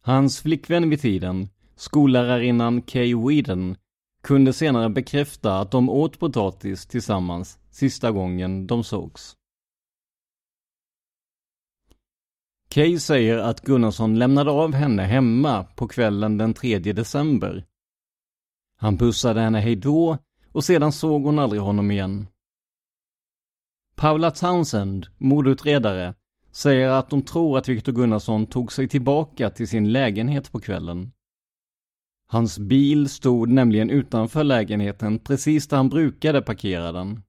Hans 0.02 0.40
flickvän 0.40 0.90
vid 0.90 1.00
tiden, 1.00 1.49
Skollärarinnan 1.76 2.82
Kay 2.82 3.14
Whedon 3.14 3.76
kunde 4.23 4.52
senare 4.52 4.88
bekräfta 4.88 5.58
att 5.61 5.70
de 5.70 5.88
åt 5.88 6.18
potatis 6.18 6.87
tillsammans 6.87 7.58
sista 7.70 8.11
gången 8.11 8.66
de 8.66 8.84
sågs. 8.84 9.37
Kay 12.68 12.99
säger 12.99 13.38
att 13.38 13.61
Gunnarsson 13.61 14.18
lämnade 14.18 14.50
av 14.50 14.73
henne 14.73 15.02
hemma 15.02 15.64
på 15.64 15.88
kvällen 15.88 16.38
den 16.38 16.54
3 16.54 16.78
december. 16.78 17.64
Han 18.76 18.99
pussade 18.99 19.40
henne 19.40 19.61
hejdå 19.61 20.18
och 20.52 20.64
sedan 20.64 20.92
såg 20.92 21.23
hon 21.23 21.38
aldrig 21.38 21.62
honom 21.62 21.90
igen. 21.90 22.26
Paula 24.04 24.30
Townsend, 24.30 25.06
mordutredare, 25.18 26.14
säger 26.52 26.88
att 26.88 27.11
de 27.11 27.23
tror 27.23 27.58
att 27.58 27.68
Viktor 27.68 27.92
Gunnarsson 27.92 28.46
tog 28.46 28.72
sig 28.72 28.88
tillbaka 28.88 29.50
till 29.50 29.68
sin 29.68 29.92
lägenhet 29.92 30.52
på 30.52 30.61
kvällen. 30.61 31.12
Hans 32.28 32.59
bil 32.59 33.09
stod 33.09 33.48
nämligen 33.48 33.90
utanför 33.90 34.44
lägenheten 34.44 35.18
precis 35.18 35.68
där 35.68 35.76
han 35.76 35.88
brukade 35.88 36.42
parkera 36.42 36.92
den. 36.92 37.22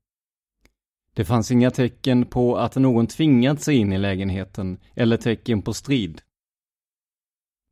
Det 1.13 1.25
fanns 1.25 1.51
inga 1.51 1.71
tecken 1.71 2.25
på 2.25 2.57
att 2.57 2.75
någon 2.75 3.07
tvingat 3.07 3.61
sig 3.61 3.75
in 3.75 3.93
i 3.93 3.97
lägenheten 3.97 4.77
eller 4.95 5.17
tecken 5.17 5.61
på 5.61 5.73
strid. 5.73 6.21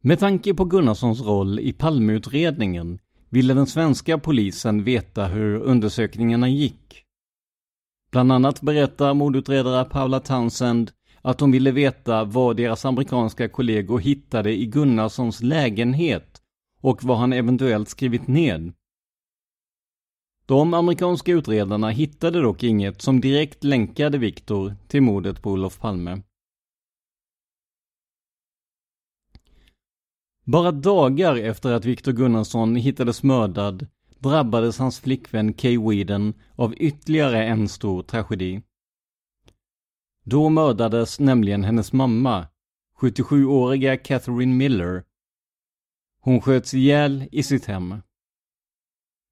Med 0.02 0.20
tanke 0.20 0.54
på 0.54 0.66
Gunnarssons 0.66 1.22
roll 1.22 1.60
i 1.60 1.74
Palmeutredningen 1.74 3.00
ville 3.30 3.54
den 3.54 3.68
svenska 3.68 4.18
polisen 4.18 4.84
veta 4.84 5.26
hur 5.26 5.60
undersökningarna 5.60 6.50
gick. 6.50 7.03
Bland 8.14 8.32
annat 8.32 8.62
berättar 8.62 9.14
mordutredare 9.14 9.86
Paula 9.86 10.20
Townsend 10.20 10.92
att 11.22 11.38
de 11.38 11.52
ville 11.52 11.72
veta 11.72 12.24
vad 12.24 12.58
deras 12.58 12.86
amerikanska 12.86 13.50
kollegor 13.50 14.00
hittade 14.00 14.52
i 14.52 14.66
Gunnarssons 14.66 15.42
lägenhet 15.42 16.42
och 16.82 17.04
vad 17.04 17.18
han 17.18 17.34
eventuellt 17.34 17.90
skrivit 17.90 18.28
ned. 18.28 18.74
De 20.46 20.74
amerikanska 20.74 21.32
utredarna 21.32 21.90
hittade 21.90 22.42
dock 22.42 22.64
inget 22.64 23.02
som 23.02 23.22
direkt 23.22 23.64
länkade 23.64 24.18
Viktor 24.18 24.76
till 24.88 25.02
mordet 25.02 25.42
på 25.42 25.52
Olof 25.52 25.80
Palme. 25.80 26.22
Bara 30.46 30.72
dagar 30.72 31.36
efter 31.36 31.72
att 31.72 31.86
Viktor 31.86 32.12
Gunnarsson 32.12 32.76
hittades 32.76 33.24
mördad 33.24 33.88
drabbades 34.24 34.78
hans 34.78 35.00
flickvän 35.00 35.54
Kay 35.54 35.78
Weeden 35.78 36.34
av 36.56 36.74
ytterligare 36.78 37.46
en 37.46 37.70
stor 37.70 38.04
tragedi. 38.04 38.62
Då 40.26 40.50
mördades 40.50 41.20
nämligen 41.20 41.64
hennes 41.64 41.94
mamma, 41.94 42.48
77-åriga 43.02 43.98
Catherine 43.98 44.56
Miller, 44.56 45.04
hon 46.20 46.42
sköts 46.42 46.74
ihjäl 46.74 47.28
i 47.32 47.44
sitt 47.44 47.66
hem. 47.66 47.96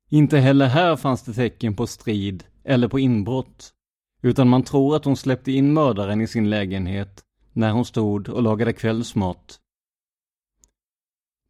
Inte 0.09 0.37
heller 0.37 0.67
här 0.67 0.95
fanns 0.95 1.23
det 1.23 1.33
tecken 1.33 1.75
på 1.75 1.87
strid 1.87 2.43
eller 2.63 2.87
på 2.87 2.99
inbrott, 2.99 3.73
utan 4.21 4.49
man 4.49 4.63
tror 4.63 4.95
att 4.95 5.05
hon 5.05 5.17
släppte 5.17 5.51
in 5.51 5.73
mördaren 5.73 6.21
i 6.21 6.27
sin 6.27 6.49
lägenhet 6.49 7.23
när 7.53 7.71
hon 7.71 7.85
stod 7.85 8.29
och 8.29 8.43
lagade 8.43 8.73
kvällsmat. 8.73 9.60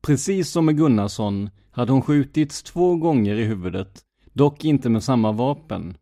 Precis 0.02 0.50
som 0.50 0.66
med 0.66 0.78
Gunnarsson 0.78 1.50
hade 1.72 1.92
hon 1.92 2.02
skjutits 2.02 2.64
två 2.64 2.96
gånger 2.96 3.36
i 3.36 3.44
huvudet, 3.44 4.02
dock 4.34 4.66
inte 4.66 4.90
med 4.90 5.04
samma 5.04 5.32
vapen. 5.32 5.98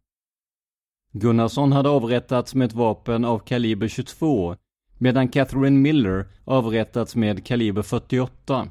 Gunnarsson 1.11 1.71
hade 1.71 1.89
avrättats 1.89 2.55
med 2.55 2.65
ett 2.65 2.73
vapen 2.73 3.25
av 3.25 3.39
kaliber 3.39 3.87
22, 3.87 4.55
medan 4.97 5.29
Catherine 5.29 5.79
Miller 5.79 6.27
avrättats 6.45 7.15
med 7.15 7.45
kaliber 7.45 7.81
48. 7.81 8.69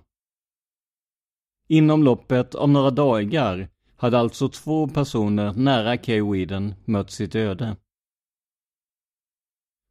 Inom 1.69 2.03
loppet 2.03 2.55
av 2.55 2.69
några 2.69 2.91
dagar 2.91 3.69
hade 3.97 4.19
alltså 4.19 4.49
två 4.49 4.89
personer 4.89 5.53
nära 5.53 5.97
Kay 5.97 6.23
Whedon 6.23 6.75
mött 6.85 7.11
sitt 7.11 7.35
öde. 7.35 7.77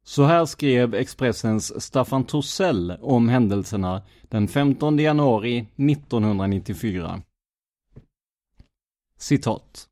Så 0.08 0.24
här 0.24 0.44
skrev 0.44 0.94
Expressens 0.94 1.82
Staffan 1.82 2.24
Torssell 2.24 2.90
om 3.00 3.28
händelserna 3.28 4.02
den 4.22 4.48
15 4.48 4.98
januari 4.98 5.58
1994. 5.76 7.22
Citat. 9.18 9.88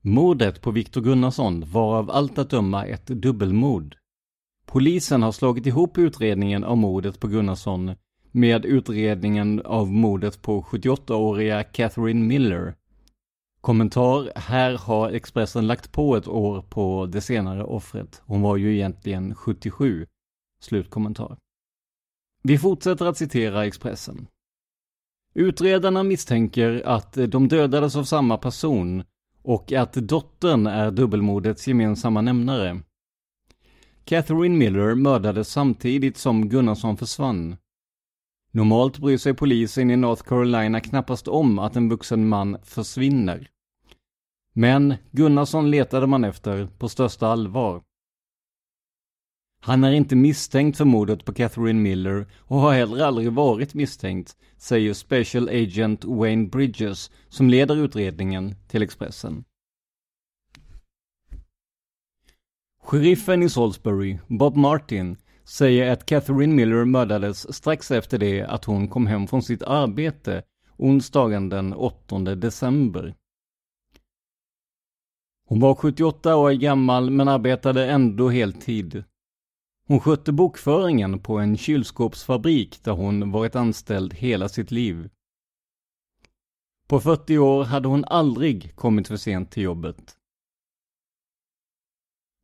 Mordet 0.00 0.60
på 0.62 0.70
Viktor 0.70 1.00
Gunnarsson 1.00 1.64
var 1.70 1.98
av 1.98 2.10
allt 2.10 2.38
att 2.38 2.50
döma 2.50 2.84
ett 2.84 3.06
dubbelmord. 3.06 3.96
Polisen 4.66 5.22
har 5.22 5.32
slagit 5.32 5.66
ihop 5.66 5.98
utredningen 5.98 6.64
av 6.64 6.76
mordet 6.76 7.20
på 7.20 7.28
Gunnarsson 7.28 7.94
med 8.32 8.64
utredningen 8.64 9.60
av 9.60 9.92
mordet 9.92 10.42
på 10.42 10.62
78-åriga 10.62 11.64
Catherine 11.64 12.26
Miller. 12.26 12.74
Kommentar, 13.60 14.32
här 14.36 14.78
har 14.78 15.10
Expressen 15.10 15.66
lagt 15.66 15.92
på 15.92 16.16
ett 16.16 16.28
år 16.28 16.62
på 16.62 17.06
det 17.06 17.20
senare 17.20 17.64
offret. 17.64 18.22
Hon 18.26 18.42
var 18.42 18.56
ju 18.56 18.74
egentligen 18.74 19.34
77. 19.34 20.06
Slutkommentar. 20.60 21.38
Vi 22.42 22.58
fortsätter 22.58 23.06
att 23.06 23.16
citera 23.16 23.66
Expressen. 23.66 24.26
Utredarna 25.34 26.02
misstänker 26.02 26.82
att 26.86 27.12
de 27.28 27.48
dödades 27.48 27.96
av 27.96 28.04
samma 28.04 28.38
person 28.38 29.04
och 29.42 29.72
att 29.72 29.92
dottern 29.92 30.66
är 30.66 30.90
dubbelmordets 30.90 31.68
gemensamma 31.68 32.20
nämnare. 32.20 32.80
Catherine 34.04 34.56
Miller 34.56 34.94
mördades 34.94 35.48
samtidigt 35.48 36.16
som 36.16 36.48
Gunnarsson 36.48 36.96
försvann. 36.96 37.56
Normalt 38.50 38.98
bryr 38.98 39.16
sig 39.16 39.34
polisen 39.34 39.90
i 39.90 39.96
North 39.96 40.22
Carolina 40.22 40.80
knappast 40.80 41.28
om 41.28 41.58
att 41.58 41.76
en 41.76 41.88
vuxen 41.88 42.28
man 42.28 42.56
försvinner. 42.62 43.48
Men 44.52 44.94
Gunnarsson 45.10 45.70
letade 45.70 46.06
man 46.06 46.24
efter 46.24 46.66
på 46.66 46.88
största 46.88 47.26
allvar. 47.26 47.82
Han 49.60 49.84
är 49.84 49.92
inte 49.92 50.16
misstänkt 50.16 50.76
för 50.76 50.84
mordet 50.84 51.24
på 51.24 51.32
Catherine 51.32 51.80
Miller 51.80 52.26
och 52.38 52.60
har 52.60 52.72
heller 52.72 53.04
aldrig 53.04 53.32
varit 53.32 53.74
misstänkt, 53.74 54.36
säger 54.56 54.94
Special 54.94 55.48
Agent 55.48 56.04
Wayne 56.04 56.48
Bridges 56.48 57.10
som 57.28 57.50
leder 57.50 57.76
utredningen 57.76 58.54
till 58.68 58.82
Expressen. 58.82 59.44
Sheriffen 62.82 63.42
i 63.42 63.48
Salisbury, 63.48 64.18
Bob 64.28 64.56
Martin, 64.56 65.16
säger 65.48 65.92
att 65.92 66.06
Catherine 66.06 66.54
Miller 66.54 66.84
mördades 66.84 67.54
strax 67.54 67.90
efter 67.90 68.18
det 68.18 68.42
att 68.42 68.64
hon 68.64 68.88
kom 68.88 69.06
hem 69.06 69.26
från 69.26 69.42
sitt 69.42 69.62
arbete 69.62 70.42
onsdagen 70.76 71.48
den 71.48 71.72
8 71.74 72.18
december. 72.18 73.14
Hon 75.48 75.60
var 75.60 75.74
78 75.74 76.36
år 76.36 76.50
gammal 76.50 77.10
men 77.10 77.28
arbetade 77.28 77.90
ändå 77.90 78.28
heltid. 78.28 79.04
Hon 79.86 80.00
skötte 80.00 80.32
bokföringen 80.32 81.18
på 81.18 81.38
en 81.38 81.56
kylskåpsfabrik 81.56 82.84
där 82.84 82.92
hon 82.92 83.30
varit 83.30 83.56
anställd 83.56 84.14
hela 84.14 84.48
sitt 84.48 84.70
liv. 84.70 85.10
På 86.88 87.00
40 87.00 87.38
år 87.38 87.64
hade 87.64 87.88
hon 87.88 88.04
aldrig 88.04 88.76
kommit 88.76 89.08
för 89.08 89.16
sent 89.16 89.50
till 89.50 89.62
jobbet. 89.62 90.16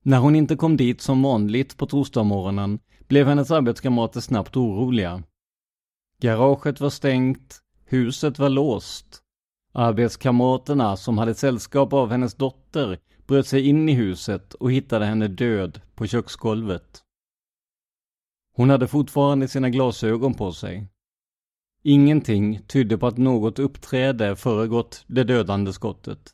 När 0.02 0.18
hon 0.18 0.36
inte 0.36 0.56
kom 0.56 0.76
dit 0.76 1.00
som 1.00 1.22
vanligt 1.22 1.76
på 1.76 1.86
torsdagsmorgonen 1.86 2.78
blev 3.08 3.26
hennes 3.26 3.50
arbetskamrater 3.50 4.20
snabbt 4.20 4.56
oroliga. 4.56 5.22
Garaget 6.20 6.80
var 6.80 6.90
stängt, 6.90 7.60
huset 7.84 8.38
var 8.38 8.48
låst. 8.48 9.20
Arbetskamraterna 9.72 10.96
som 10.96 11.18
hade 11.18 11.34
sällskap 11.34 11.92
av 11.92 12.10
hennes 12.10 12.34
dotter 12.34 12.98
bröt 13.26 13.46
sig 13.46 13.68
in 13.68 13.88
i 13.88 13.92
huset 13.92 14.54
och 14.54 14.72
hittade 14.72 15.06
henne 15.06 15.28
död 15.28 15.80
på 15.94 16.06
köksgolvet. 16.06 17.02
Hon 18.56 18.70
hade 18.70 18.88
fortfarande 18.88 19.48
sina 19.48 19.70
glasögon 19.70 20.34
på 20.34 20.52
sig. 20.52 20.88
Ingenting 21.82 22.60
tydde 22.66 22.98
på 22.98 23.06
att 23.06 23.18
något 23.18 23.58
uppträde 23.58 24.36
föregått 24.36 25.04
det 25.06 25.24
dödande 25.24 25.72
skottet. 25.72 26.30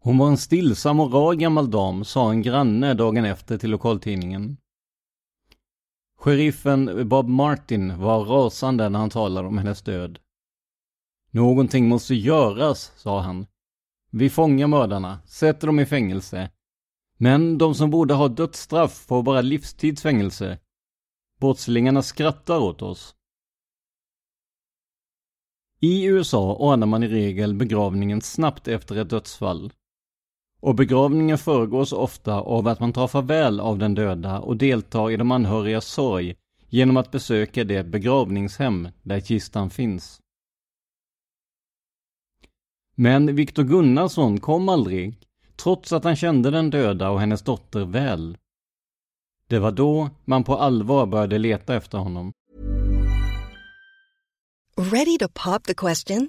Hon 0.00 0.18
var 0.18 0.28
en 0.28 0.36
stillsam 0.36 1.00
och 1.00 1.12
rar 1.12 1.34
gammal 1.34 1.70
dam, 1.70 2.04
sa 2.04 2.30
en 2.30 2.42
granne 2.42 2.94
dagen 2.94 3.24
efter 3.24 3.58
till 3.58 3.70
lokaltidningen. 3.70 4.56
Sheriffen 6.24 7.08
Bob 7.08 7.28
Martin 7.28 7.98
var 7.98 8.24
rasande 8.24 8.88
när 8.88 8.98
han 8.98 9.10
talade 9.10 9.48
om 9.48 9.58
hennes 9.58 9.82
död. 9.82 10.18
Någonting 11.30 11.88
måste 11.88 12.14
göras, 12.14 12.92
sa 12.96 13.20
han. 13.20 13.46
Vi 14.10 14.30
fångar 14.30 14.66
mördarna, 14.66 15.18
sätter 15.26 15.66
dem 15.66 15.80
i 15.80 15.86
fängelse. 15.86 16.50
Men 17.16 17.58
de 17.58 17.74
som 17.74 17.90
borde 17.90 18.14
ha 18.14 18.28
dödsstraff 18.28 18.92
får 18.92 19.22
bara 19.22 19.40
livstidsfängelse. 19.40 20.58
Brottslingarna 21.40 22.02
skrattar 22.02 22.58
åt 22.58 22.82
oss. 22.82 23.14
I 25.80 26.04
USA 26.04 26.54
ordnar 26.54 26.86
man 26.86 27.02
i 27.02 27.08
regel 27.08 27.54
begravningen 27.54 28.22
snabbt 28.22 28.68
efter 28.68 28.96
ett 28.96 29.10
dödsfall. 29.10 29.72
Och 30.64 30.74
begravningen 30.74 31.38
föregås 31.38 31.92
ofta 31.92 32.34
av 32.34 32.68
att 32.68 32.80
man 32.80 32.92
tar 32.92 33.08
farväl 33.08 33.60
av 33.60 33.78
den 33.78 33.94
döda 33.94 34.40
och 34.40 34.56
deltar 34.56 35.10
i 35.10 35.16
de 35.16 35.30
anhörigas 35.30 35.86
sorg 35.86 36.36
genom 36.68 36.96
att 36.96 37.10
besöka 37.10 37.64
det 37.64 37.84
begravningshem 37.84 38.88
där 39.02 39.20
kistan 39.20 39.70
finns. 39.70 40.20
Men 42.94 43.36
Viktor 43.36 43.62
Gunnarsson 43.62 44.40
kom 44.40 44.68
aldrig, 44.68 45.18
trots 45.56 45.92
att 45.92 46.04
han 46.04 46.16
kände 46.16 46.50
den 46.50 46.70
döda 46.70 47.10
och 47.10 47.20
hennes 47.20 47.42
dotter 47.42 47.84
väl. 47.84 48.38
Det 49.48 49.58
var 49.58 49.72
då 49.72 50.10
man 50.24 50.44
på 50.44 50.56
allvar 50.56 51.06
började 51.06 51.38
leta 51.38 51.76
efter 51.76 51.98
honom. 51.98 52.32
Ready 54.76 55.18
to 55.18 55.28
pop 55.28 55.64
the 55.64 55.74
question? 55.74 56.28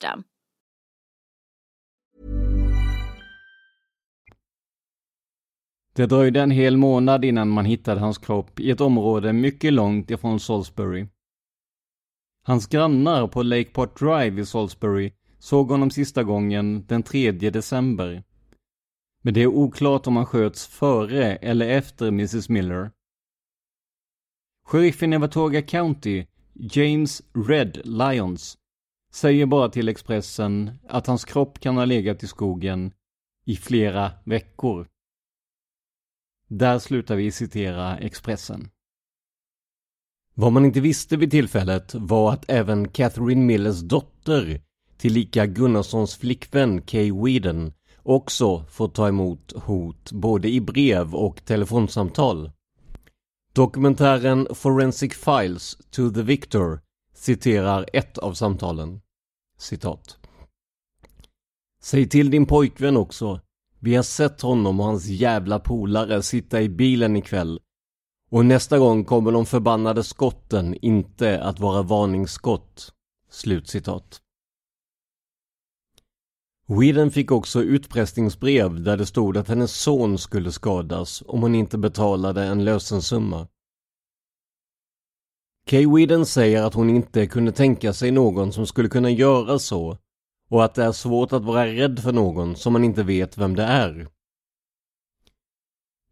Det 5.93 6.05
dröjde 6.05 6.41
en 6.41 6.51
hel 6.51 6.77
månad 6.77 7.25
innan 7.25 7.49
man 7.49 7.65
hittade 7.65 7.99
hans 7.99 8.17
kropp 8.17 8.59
i 8.59 8.71
ett 8.71 8.81
område 8.81 9.33
mycket 9.33 9.73
långt 9.73 10.11
ifrån 10.11 10.39
Salisbury. 10.39 11.07
Hans 12.43 12.67
grannar 12.67 13.27
på 13.27 13.43
Lakeport 13.43 13.99
Drive 13.99 14.41
i 14.41 14.45
Salisbury 14.45 15.13
såg 15.39 15.69
honom 15.69 15.91
sista 15.91 16.23
gången 16.23 16.85
den 16.85 17.03
3 17.03 17.31
december. 17.31 18.23
Men 19.23 19.33
det 19.33 19.41
är 19.41 19.47
oklart 19.47 20.07
om 20.07 20.15
han 20.15 20.25
sköts 20.25 20.67
före 20.67 21.35
eller 21.35 21.69
efter 21.69 22.07
Mrs 22.07 22.49
Miller. 22.49 22.91
Sheriffen 24.67 25.13
i 25.13 25.17
Vatoga 25.17 25.61
County, 25.61 26.25
James 26.53 27.21
Red 27.47 27.81
Lyons, 27.83 28.57
säger 29.11 29.45
bara 29.45 29.69
till 29.69 29.89
Expressen 29.89 30.71
att 30.87 31.07
hans 31.07 31.25
kropp 31.25 31.59
kan 31.59 31.77
ha 31.77 31.85
legat 31.85 32.23
i 32.23 32.27
skogen 32.27 32.93
i 33.45 33.55
flera 33.55 34.11
veckor. 34.23 34.87
Där 36.47 36.79
slutar 36.79 37.15
vi 37.15 37.31
citera 37.31 37.97
Expressen. 37.97 38.69
Vad 40.33 40.51
man 40.51 40.65
inte 40.65 40.81
visste 40.81 41.17
vid 41.17 41.31
tillfället 41.31 41.95
var 41.95 42.33
att 42.33 42.45
även 42.47 42.87
Catherine 42.87 43.45
Millers 43.45 43.81
dotter, 43.81 44.61
tillika 44.97 45.45
Gunnarssons 45.45 46.15
flickvän 46.15 46.81
Kay 46.81 47.11
Weeden 47.11 47.73
också 48.03 48.65
får 48.69 48.87
ta 48.87 49.07
emot 49.07 49.53
hot 49.55 50.11
både 50.11 50.49
i 50.49 50.61
brev 50.61 51.15
och 51.15 51.45
telefonsamtal. 51.45 52.51
Dokumentären 53.53 54.47
Forensic 54.55 55.13
Files 55.13 55.77
to 55.89 56.09
the 56.09 56.21
Victor 56.21 56.79
citerar 57.21 57.85
ett 57.93 58.17
av 58.17 58.33
samtalen. 58.33 59.01
Citat. 59.57 60.17
Säg 61.83 62.09
till 62.09 62.29
din 62.29 62.45
pojkvän 62.45 62.97
också. 62.97 63.41
Vi 63.79 63.95
har 63.95 64.03
sett 64.03 64.41
honom 64.41 64.79
och 64.79 64.85
hans 64.85 65.05
jävla 65.05 65.59
polare 65.59 66.23
sitta 66.23 66.61
i 66.61 66.69
bilen 66.69 67.15
ikväll. 67.15 67.59
Och 68.31 68.45
nästa 68.45 68.79
gång 68.79 69.05
kommer 69.05 69.31
de 69.31 69.45
förbannade 69.45 70.03
skotten 70.03 70.75
inte 70.81 71.43
att 71.43 71.59
vara 71.59 71.81
varningsskott. 71.81 72.93
Slutcitat. 73.29 74.21
Whedon 76.67 77.11
fick 77.11 77.31
också 77.31 77.63
utpressningsbrev 77.63 78.83
där 78.83 78.97
det 78.97 79.05
stod 79.05 79.37
att 79.37 79.47
hennes 79.47 79.71
son 79.71 80.17
skulle 80.17 80.51
skadas 80.51 81.23
om 81.27 81.41
hon 81.41 81.55
inte 81.55 81.77
betalade 81.77 82.43
en 82.43 82.63
lösensumma. 82.63 83.47
Kay 85.71 85.87
Whedon 85.87 86.25
säger 86.25 86.63
att 86.63 86.73
hon 86.73 86.89
inte 86.89 87.27
kunde 87.27 87.51
tänka 87.51 87.93
sig 87.93 88.11
någon 88.11 88.53
som 88.53 88.67
skulle 88.67 88.89
kunna 88.89 89.09
göra 89.09 89.59
så 89.59 89.97
och 90.49 90.63
att 90.63 90.75
det 90.75 90.83
är 90.83 90.91
svårt 90.91 91.33
att 91.33 91.43
vara 91.43 91.67
rädd 91.67 91.99
för 91.99 92.11
någon 92.11 92.55
som 92.55 92.73
man 92.73 92.83
inte 92.83 93.03
vet 93.03 93.37
vem 93.37 93.55
det 93.55 93.63
är. 93.63 94.07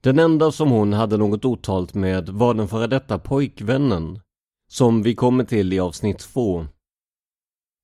Den 0.01 0.19
enda 0.19 0.51
som 0.51 0.69
hon 0.69 0.93
hade 0.93 1.17
något 1.17 1.45
otalt 1.45 1.93
med 1.93 2.29
var 2.29 2.53
den 2.53 2.67
före 2.67 2.87
detta 2.87 3.19
pojkvännen, 3.19 4.19
som 4.67 5.03
vi 5.03 5.15
kommer 5.15 5.43
till 5.43 5.73
i 5.73 5.79
avsnitt 5.79 6.19
två. 6.19 6.65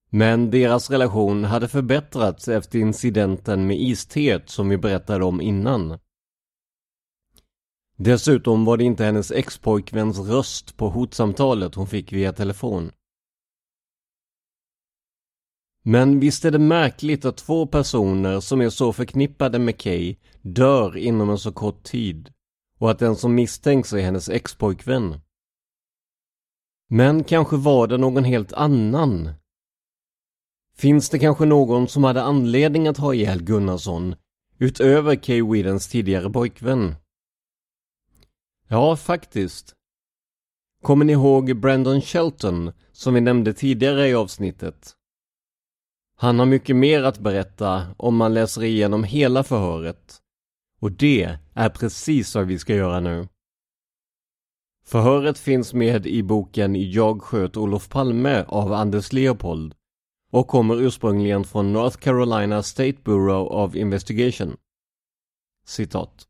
Men 0.10 0.52
deras 0.52 0.90
relation 0.90 1.44
hade 1.44 1.68
förbättrats 1.68 2.48
efter 2.48 2.80
incidenten 2.80 3.68
med 3.68 3.82
isteet 3.82 4.50
som 4.50 4.70
vi 4.70 4.78
berättade 4.78 5.26
om 5.26 5.42
innan. 5.42 5.98
Dessutom 7.96 8.66
var 8.66 8.78
det 8.78 8.84
inte 8.84 9.04
hennes 9.04 9.32
expojkväns 9.32 10.20
röst 10.20 10.78
på 10.78 10.90
hotsamtalet 10.90 11.76
hon 11.76 11.88
fick 11.88 12.14
via 12.14 12.34
telefon. 12.34 12.92
Men 15.84 16.20
visst 16.20 16.46
är 16.46 16.52
det 16.52 16.60
märkligt 16.60 17.26
att 17.26 17.38
två 17.38 17.68
personer 17.68 18.40
som 18.40 18.62
är 18.62 18.70
så 18.70 18.94
förknippade 18.94 19.60
med 19.60 19.80
Kay 19.80 20.16
dör 20.42 20.98
inom 20.98 21.30
en 21.30 21.38
så 21.38 21.52
kort 21.52 21.84
tid 21.84 22.34
och 22.80 22.92
att 22.92 23.00
den 23.00 23.16
som 23.16 23.36
misstänks 23.36 23.94
är 23.94 24.02
hennes 24.02 24.30
expojkvän. 24.30 25.20
Men 26.90 27.24
kanske 27.24 27.56
var 27.56 27.88
det 27.88 27.98
någon 27.98 28.24
helt 28.24 28.54
annan? 28.54 29.30
Finns 30.78 31.10
det 31.10 31.20
kanske 31.20 31.46
någon 31.46 31.88
som 31.88 32.04
hade 32.04 32.24
anledning 32.24 32.88
att 32.88 32.98
ha 32.98 33.14
ihjäl 33.14 33.44
Gunnarsson 33.44 34.16
utöver 34.58 35.16
Kay 35.16 35.44
Widens 35.44 35.88
tidigare 35.88 36.30
pojkvän? 36.30 36.96
Ja, 38.68 38.96
faktiskt. 38.96 39.74
Kommer 40.82 41.06
ni 41.06 41.14
ihåg 41.14 41.60
Brandon 41.60 42.02
Shelton 42.02 42.72
som 42.92 43.14
vi 43.14 43.22
nämnde 43.22 43.54
tidigare 43.54 44.08
i 44.08 44.14
avsnittet? 44.14 44.94
Han 46.18 46.40
har 46.40 46.46
mycket 46.46 46.76
mer 46.76 47.04
att 47.04 47.20
berätta 47.20 47.96
om 47.98 48.16
man 48.16 48.34
läser 48.34 48.64
igenom 48.64 49.04
hela 49.04 49.44
förhöret. 49.44 50.22
Och 50.80 50.92
det 50.92 51.38
är 51.54 51.70
precis 51.70 52.36
vad 52.36 52.48
vi 52.48 52.60
ska 52.60 52.76
göra 52.76 53.00
nu. 53.00 53.28
Förhöret 54.86 55.38
finns 55.38 55.74
med 55.74 56.08
i 56.08 56.24
boken 56.24 56.92
Jag 56.92 57.22
sköt 57.22 57.58
Olof 57.58 57.90
Palme 57.90 58.46
av 58.48 58.74
Anders 58.74 59.14
Leopold 59.14 59.76
och 60.32 60.48
kommer 60.48 60.82
ursprungligen 60.82 61.44
från 61.44 61.74
North 61.74 61.98
Carolina 61.98 62.64
State 62.64 62.98
Bureau 63.04 63.46
of 63.46 63.76
Investigation. 63.76 64.58
Citat. 65.66 66.28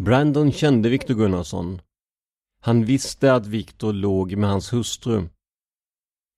Brandon 0.00 0.52
kände 0.52 0.88
Viktor 0.88 1.14
Gunnarsson. 1.14 1.80
Han 2.60 2.84
visste 2.84 3.34
att 3.34 3.46
Viktor 3.46 3.92
låg 3.92 4.36
med 4.36 4.50
hans 4.50 4.72
hustru. 4.72 5.28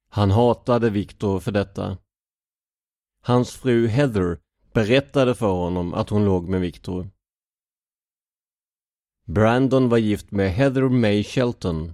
Han 0.09 0.31
hatade 0.31 0.91
Viktor 0.91 1.41
för 1.41 1.53
detta. 1.53 1.99
Hans 3.23 3.51
fru 3.51 3.87
Heather 3.87 4.39
berättade 4.73 5.35
för 5.35 5.53
honom 5.53 5.95
att 5.95 6.09
hon 6.09 6.25
låg 6.25 6.49
med 6.49 6.61
Viktor. 6.61 7.11
Brandon 9.27 9.89
var 9.89 9.99
gift 9.99 10.31
med 10.31 10.53
Heather 10.53 10.89
May 10.89 11.25
Shelton. 11.25 11.93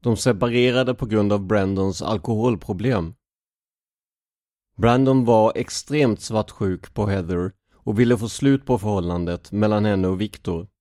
De 0.00 0.16
separerade 0.16 0.94
på 0.94 1.06
grund 1.06 1.32
av 1.32 1.46
Brandons 1.46 2.02
alkoholproblem. 2.02 3.14
Brandon 4.76 5.24
var 5.24 5.52
extremt 5.54 6.20
svartsjuk 6.20 6.94
på 6.94 7.06
Heather 7.06 7.52
och 7.74 8.00
ville 8.00 8.18
få 8.18 8.28
slut 8.28 8.66
på 8.66 8.78
förhållandet 8.78 9.52
mellan 9.52 9.84
henne 9.84 10.08
och 10.08 10.20
Victor. 10.20 10.71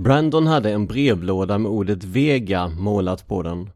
Brandon 0.00 0.46
hade 0.46 0.72
en 0.72 0.86
brevlåda 0.86 1.58
med 1.58 1.70
ordet 1.70 2.04
Vega 2.04 2.68
målat 2.68 3.26
på 3.26 3.42
den. 3.42 3.70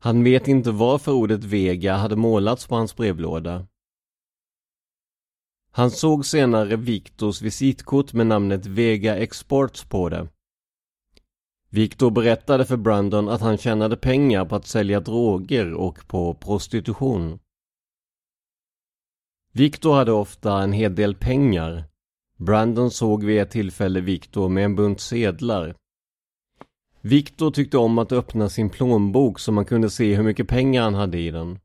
Han 0.00 0.24
vet 0.24 0.48
inte 0.48 0.70
varför 0.70 1.12
ordet 1.12 1.44
Vega 1.44 1.96
hade 1.96 2.16
målats 2.16 2.66
på 2.66 2.74
hans 2.74 2.96
brevlåda. 2.96 3.66
Han 5.70 5.90
såg 5.90 6.26
senare 6.26 6.76
Victors 6.76 7.42
visitkort 7.42 8.12
med 8.12 8.26
namnet 8.26 8.66
Vega 8.66 9.16
Exports 9.16 9.84
på 9.84 10.08
det. 10.08 10.28
Victor 11.68 12.10
berättade 12.10 12.64
för 12.64 12.76
Brandon 12.76 13.28
att 13.28 13.40
han 13.40 13.58
tjänade 13.58 13.96
pengar 13.96 14.44
på 14.44 14.56
att 14.56 14.66
sälja 14.66 15.00
droger 15.00 15.74
och 15.74 16.08
på 16.08 16.34
prostitution. 16.34 17.38
Victor 19.52 19.94
hade 19.94 20.12
ofta 20.12 20.62
en 20.62 20.72
hel 20.72 20.94
del 20.94 21.14
pengar. 21.14 21.93
Brandon 22.36 22.90
såg 22.90 23.24
vid 23.24 23.40
ett 23.40 23.50
tillfälle 23.50 24.00
Victor 24.00 24.48
med 24.48 24.64
en 24.64 24.76
bunt 24.76 25.00
sedlar. 25.00 25.74
Victor 27.00 27.50
tyckte 27.50 27.78
om 27.78 27.98
att 27.98 28.12
öppna 28.12 28.48
sin 28.48 28.70
plånbok 28.70 29.38
så 29.38 29.52
man 29.52 29.64
kunde 29.64 29.90
se 29.90 30.14
hur 30.14 30.22
mycket 30.22 30.48
pengar 30.48 30.82
han 30.82 30.94
hade 30.94 31.18
i 31.18 31.30
den. 31.30 31.58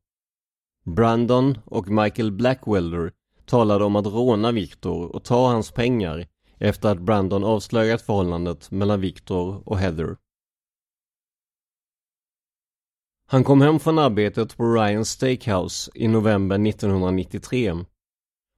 Brandon 0.84 1.58
och 1.66 1.88
Michael 1.88 2.32
Blackwelder 2.32 3.12
talade 3.46 3.86
om 3.86 3.96
att 3.96 4.06
råna 4.06 4.52
Victor 4.52 5.16
och 5.16 5.24
ta 5.24 5.48
hans 5.48 5.72
pengar 5.72 6.28
efter 6.58 6.90
att 6.90 7.02
Brandon 7.02 7.44
avslöjat 7.44 8.02
förhållandet 8.02 8.72
mellan 8.72 9.02
Victor 9.02 9.62
och 9.66 9.78
Heather. 9.78 10.18
Han 13.28 13.44
kom 13.44 13.62
hem 13.62 13.80
från 13.80 14.00
arbetet 14.00 14.58
på 14.58 14.64
Ryan's 14.64 15.04
Steakhouse 15.04 15.92
i 15.96 16.08
november 16.08 16.68
1993 16.68 17.74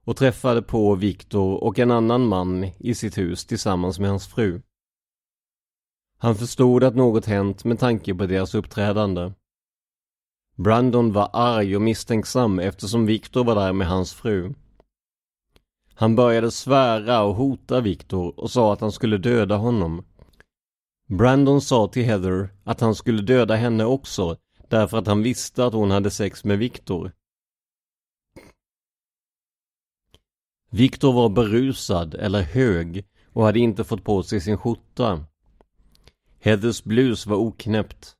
och 0.04 0.16
träffade 0.16 0.62
på 0.62 0.94
Victor 0.94 1.64
och 1.64 1.78
en 1.78 1.90
annan 1.90 2.28
man 2.28 2.64
i 2.78 2.94
sitt 2.94 3.18
hus 3.18 3.46
tillsammans 3.46 3.98
med 3.98 4.10
hans 4.10 4.26
fru. 4.26 4.62
Han 6.18 6.34
förstod 6.34 6.84
att 6.84 6.96
något 6.96 7.26
hänt 7.26 7.64
med 7.64 7.78
tanke 7.78 8.14
på 8.14 8.26
deras 8.26 8.54
uppträdande. 8.54 9.32
Brandon 10.56 11.12
var 11.12 11.30
arg 11.32 11.76
och 11.76 11.82
misstänksam 11.82 12.58
eftersom 12.58 13.06
Victor 13.06 13.44
var 13.44 13.54
där 13.54 13.72
med 13.72 13.86
hans 13.88 14.12
fru. 14.12 14.54
Han 15.94 16.16
började 16.16 16.50
svära 16.50 17.22
och 17.22 17.34
hota 17.34 17.80
Victor 17.80 18.40
och 18.40 18.50
sa 18.50 18.72
att 18.72 18.80
han 18.80 18.92
skulle 18.92 19.18
döda 19.18 19.56
honom. 19.56 20.04
Brandon 21.08 21.60
sa 21.60 21.88
till 21.88 22.04
Heather 22.04 22.48
att 22.64 22.80
han 22.80 22.94
skulle 22.94 23.22
döda 23.22 23.54
henne 23.54 23.84
också 23.84 24.36
därför 24.68 24.98
att 24.98 25.06
han 25.06 25.22
visste 25.22 25.66
att 25.66 25.72
hon 25.72 25.90
hade 25.90 26.10
sex 26.10 26.44
med 26.44 26.58
Victor. 26.58 27.12
Victor 30.74 31.12
var 31.12 31.28
berusad 31.28 32.14
eller 32.14 32.42
hög 32.42 33.04
och 33.32 33.44
hade 33.44 33.58
inte 33.58 33.84
fått 33.84 34.04
på 34.04 34.22
sig 34.22 34.40
sin 34.40 34.58
skjorta. 34.58 35.24
Heathers 36.40 36.84
blus 36.84 37.26
var 37.26 37.36
oknäppt. 37.36 38.16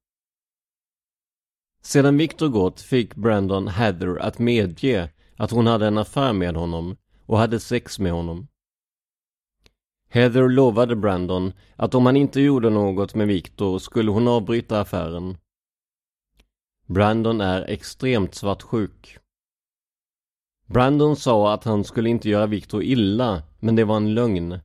Sedan 1.83 2.17
Victor 2.17 2.49
gått 2.49 2.81
fick 2.81 3.15
Brandon 3.15 3.69
Heather 3.69 4.19
att 4.19 4.39
medge 4.39 5.11
att 5.37 5.51
hon 5.51 5.67
hade 5.67 5.87
en 5.87 5.99
affär 5.99 6.33
med 6.33 6.57
honom 6.57 6.97
och 7.27 7.39
hade 7.39 7.61
sex 7.61 7.99
med 7.99 8.13
honom. 8.13 8.49
Heather 10.09 10.49
lovade 10.49 10.97
Brandon 10.97 11.53
att 11.77 11.95
om 11.95 12.07
han 12.07 12.17
inte 12.17 12.41
gjorde 12.41 12.71
något 12.71 13.15
med 13.15 13.27
Victor 13.27 13.79
skulle 13.79 14.11
hon 14.11 14.29
avbryta 14.29 14.81
affären. 14.81 15.37
Brandon 16.87 17.41
är 17.41 17.63
extremt 17.63 18.35
svartsjuk. 18.35 19.22
Brandon 20.73 21.17
sa 21.17 21.55
att 21.55 21.65
han 21.65 21.85
skulle 21.85 22.09
inte 22.09 22.29
göra 22.29 22.47
Victor 22.47 22.83
illa, 22.83 23.43
men 23.61 23.77
det 23.77 23.85
var 23.85 23.97
en 23.97 24.15
lögn. 24.15 24.61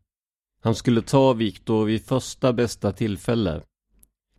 Han 0.61 0.75
skulle 0.75 1.01
ta 1.01 1.33
Victor 1.33 1.85
vid 1.85 2.05
första 2.05 2.53
bästa 2.53 2.91
tillfälle. 2.91 3.61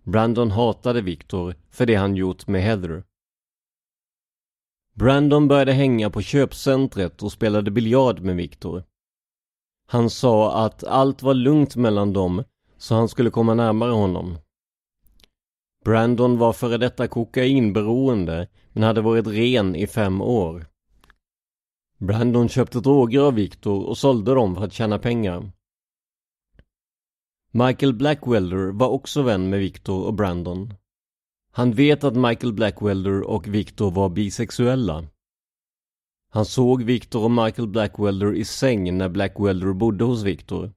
Brandon 0.03 0.51
hatade 0.51 1.01
Victor 1.01 1.55
för 1.71 1.87
det 1.87 1.95
han 1.95 2.17
gjort 2.17 2.47
med 2.47 2.63
Heather. 2.63 3.05
Brandon 4.95 5.49
började 5.49 5.73
hänga 5.73 6.11
på 6.11 6.23
köpcentret 6.23 7.23
och 7.23 7.33
spelade 7.33 7.71
biljard 7.71 8.21
med 8.21 8.37
Victor. 8.37 8.85
Han 9.87 10.11
sa 10.11 10.65
att 10.65 10.85
allt 10.85 11.23
var 11.23 11.35
lugnt 11.35 11.77
mellan 11.77 12.13
dem 12.13 12.45
så 12.79 12.95
han 12.95 13.09
skulle 13.09 13.31
komma 13.31 13.55
närmare 13.55 13.93
honom. 13.93 14.39
Brandon 15.85 16.39
var 16.39 16.53
före 16.53 16.79
detta 16.79 17.09
kokainberoende 17.09 18.49
men 18.73 18.83
hade 18.83 19.01
varit 19.01 19.27
ren 19.27 19.77
i 19.77 19.87
fem 19.87 20.21
år. 20.21 20.68
Brandon 21.99 22.49
köpte 22.49 22.81
droger 22.81 23.21
av 23.21 23.35
Victor 23.35 23.87
och 23.87 23.99
sålde 23.99 24.35
dem 24.35 24.55
för 24.55 24.65
att 24.65 24.73
tjäna 24.73 24.99
pengar. 24.99 25.53
Michael 27.51 27.95
Blackwelder 27.95 28.73
var 28.73 28.89
också 28.89 29.23
vän 29.23 29.51
med 29.51 29.61
Victor 29.61 30.07
och 30.07 30.15
Brandon. 30.15 30.75
Han 31.53 31.73
vet 31.73 32.05
att 32.05 32.17
Michael 32.17 32.53
Blackwelder 32.53 33.23
och 33.23 33.49
Victor 33.49 33.91
var 33.91 34.09
bisexuella. 34.09 35.05
Han 36.31 36.45
såg 36.45 36.83
Victor 36.83 37.25
och 37.25 37.31
Michael 37.31 37.69
Blackwelder 37.69 38.35
i 38.35 38.45
säng 38.45 38.99
när 38.99 39.09
Blackwelder 39.09 39.73
bodde 39.73 40.05
hos 40.05 40.23
Victor. 40.23 40.73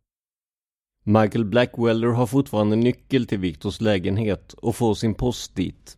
Michael 1.04 1.46
Blackwelder 1.46 2.08
har 2.08 2.28
fortfarande 2.28 2.76
nyckel 2.76 3.26
till 3.26 3.40
Victors 3.40 3.82
lägenhet 3.82 4.54
och 4.54 4.76
får 4.76 4.94
sin 4.94 5.14
post 5.14 5.56
dit. 5.56 5.98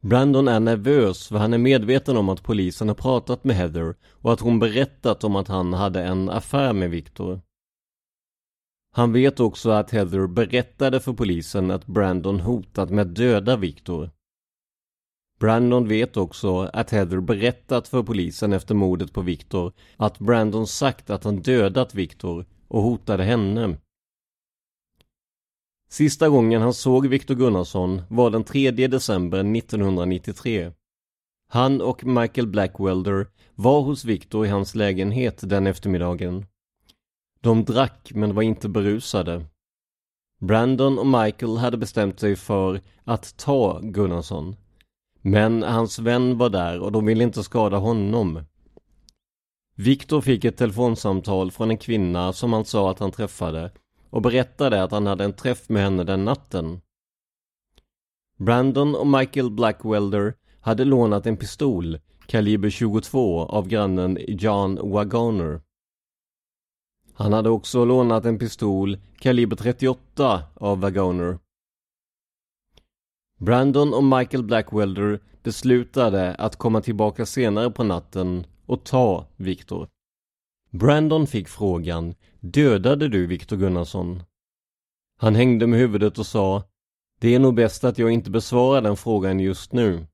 Brandon 0.00 0.48
är 0.48 0.60
nervös 0.60 1.28
för 1.28 1.36
han 1.38 1.54
är 1.54 1.58
medveten 1.58 2.16
om 2.16 2.28
att 2.28 2.42
polisen 2.42 2.88
har 2.88 2.94
pratat 2.94 3.44
med 3.44 3.56
Heather 3.56 3.94
och 4.12 4.32
att 4.32 4.40
hon 4.40 4.58
berättat 4.58 5.24
om 5.24 5.36
att 5.36 5.48
han 5.48 5.72
hade 5.72 6.02
en 6.02 6.30
affär 6.30 6.72
med 6.72 6.90
Victor. 6.90 7.40
Han 8.92 9.12
vet 9.12 9.40
också 9.40 9.70
att 9.70 9.90
Heather 9.90 10.26
berättade 10.26 11.00
för 11.00 11.12
polisen 11.12 11.70
att 11.70 11.86
Brandon 11.86 12.40
hotat 12.40 12.90
med 12.90 13.02
att 13.02 13.14
döda 13.14 13.56
Victor. 13.56 14.10
Brandon 15.40 15.88
vet 15.88 16.16
också 16.16 16.58
att 16.58 16.90
Heather 16.90 17.20
berättat 17.20 17.88
för 17.88 18.02
polisen 18.02 18.52
efter 18.52 18.74
mordet 18.74 19.12
på 19.12 19.20
Victor 19.20 19.72
att 19.96 20.18
Brandon 20.18 20.66
sagt 20.66 21.10
att 21.10 21.24
han 21.24 21.42
dödat 21.42 21.94
Victor 21.94 22.46
och 22.68 22.82
hotade 22.82 23.24
henne. 23.24 23.76
Sista 25.88 26.28
gången 26.28 26.62
han 26.62 26.74
såg 26.74 27.06
Victor 27.06 27.34
Gunnarsson 27.34 28.02
var 28.08 28.30
den 28.30 28.44
3 28.44 28.70
december 28.70 29.56
1993. 29.56 30.72
Han 31.48 31.80
och 31.80 32.04
Michael 32.04 32.46
Blackwelder 32.46 33.26
var 33.54 33.80
hos 33.80 34.04
Victor 34.04 34.46
i 34.46 34.48
hans 34.48 34.74
lägenhet 34.74 35.40
den 35.42 35.66
eftermiddagen. 35.66 36.46
De 37.40 37.64
drack 37.64 38.10
men 38.14 38.34
var 38.34 38.42
inte 38.42 38.68
berusade. 38.68 39.44
Brandon 40.40 40.98
och 40.98 41.06
Michael 41.06 41.56
hade 41.56 41.76
bestämt 41.76 42.20
sig 42.20 42.36
för 42.36 42.80
att 43.04 43.36
ta 43.36 43.80
Gunnarsson. 43.82 44.56
Men 45.22 45.62
hans 45.62 45.98
vän 45.98 46.38
var 46.38 46.50
där 46.50 46.80
och 46.80 46.92
de 46.92 47.06
ville 47.06 47.24
inte 47.24 47.42
skada 47.42 47.76
honom. 47.76 48.44
Victor 49.74 50.20
fick 50.20 50.44
ett 50.44 50.56
telefonsamtal 50.56 51.50
från 51.50 51.70
en 51.70 51.78
kvinna 51.78 52.32
som 52.32 52.52
han 52.52 52.64
sa 52.64 52.90
att 52.90 52.98
han 52.98 53.12
träffade 53.12 53.70
och 54.10 54.22
berättade 54.22 54.82
att 54.82 54.90
han 54.92 55.06
hade 55.06 55.24
en 55.24 55.32
träff 55.32 55.68
med 55.68 55.82
henne 55.82 56.04
den 56.04 56.24
natten. 56.24 56.80
Brandon 58.38 58.94
och 58.94 59.06
Michael 59.06 59.50
Blackwelder 59.50 60.34
hade 60.60 60.84
lånat 60.84 61.26
en 61.26 61.36
pistol, 61.36 61.98
kaliber 62.26 62.70
22, 62.70 63.40
av 63.40 63.68
grannen 63.68 64.18
John 64.28 64.90
Wagoner. 64.90 65.60
Han 67.14 67.32
hade 67.32 67.50
också 67.50 67.84
lånat 67.84 68.24
en 68.24 68.38
pistol, 68.38 68.98
kaliber 69.18 69.56
38, 69.56 70.42
av 70.54 70.80
Wagoner. 70.80 71.38
Brandon 73.40 73.94
och 73.94 74.04
Michael 74.04 74.42
Blackwelder 74.42 75.20
beslutade 75.42 76.34
att 76.34 76.56
komma 76.56 76.80
tillbaka 76.80 77.26
senare 77.26 77.70
på 77.70 77.84
natten 77.84 78.46
och 78.66 78.84
ta 78.84 79.26
Victor. 79.36 79.88
Brandon 80.70 81.26
fick 81.26 81.48
frågan 81.48 82.14
Dödade 82.40 83.08
du 83.08 83.26
Viktor 83.26 83.56
Gunnarsson? 83.56 84.22
Han 85.16 85.34
hängde 85.34 85.66
med 85.66 85.78
huvudet 85.78 86.18
och 86.18 86.26
sa 86.26 86.62
Det 87.20 87.34
är 87.34 87.38
nog 87.38 87.54
bäst 87.54 87.84
att 87.84 87.98
jag 87.98 88.10
inte 88.10 88.30
besvarar 88.30 88.82
den 88.82 88.96
frågan 88.96 89.40
just 89.40 89.72
nu. 89.72 90.06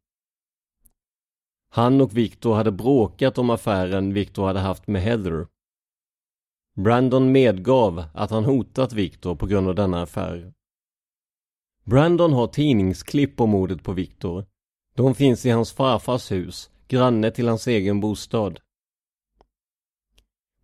Han 1.70 2.00
och 2.00 2.16
Viktor 2.16 2.54
hade 2.54 2.72
bråkat 2.72 3.38
om 3.38 3.50
affären 3.50 4.12
Viktor 4.12 4.46
hade 4.46 4.60
haft 4.60 4.86
med 4.86 5.02
Heather. 5.02 5.46
Brandon 6.76 7.32
medgav 7.32 8.04
att 8.14 8.30
han 8.30 8.44
hotat 8.44 8.92
Viktor 8.92 9.34
på 9.34 9.46
grund 9.46 9.68
av 9.68 9.74
denna 9.74 10.02
affär. 10.02 10.52
Brandon 11.84 12.32
har 12.32 12.46
tidningsklipp 12.46 13.40
om 13.40 13.50
mordet 13.50 13.82
på 13.82 13.92
Viktor. 13.92 14.46
De 14.96 15.14
finns 15.14 15.46
i 15.46 15.50
hans 15.50 15.72
farfars 15.72 16.32
hus, 16.32 16.70
granne 16.88 17.30
till 17.30 17.48
hans 17.48 17.66
egen 17.66 18.00
bostad. 18.00 18.60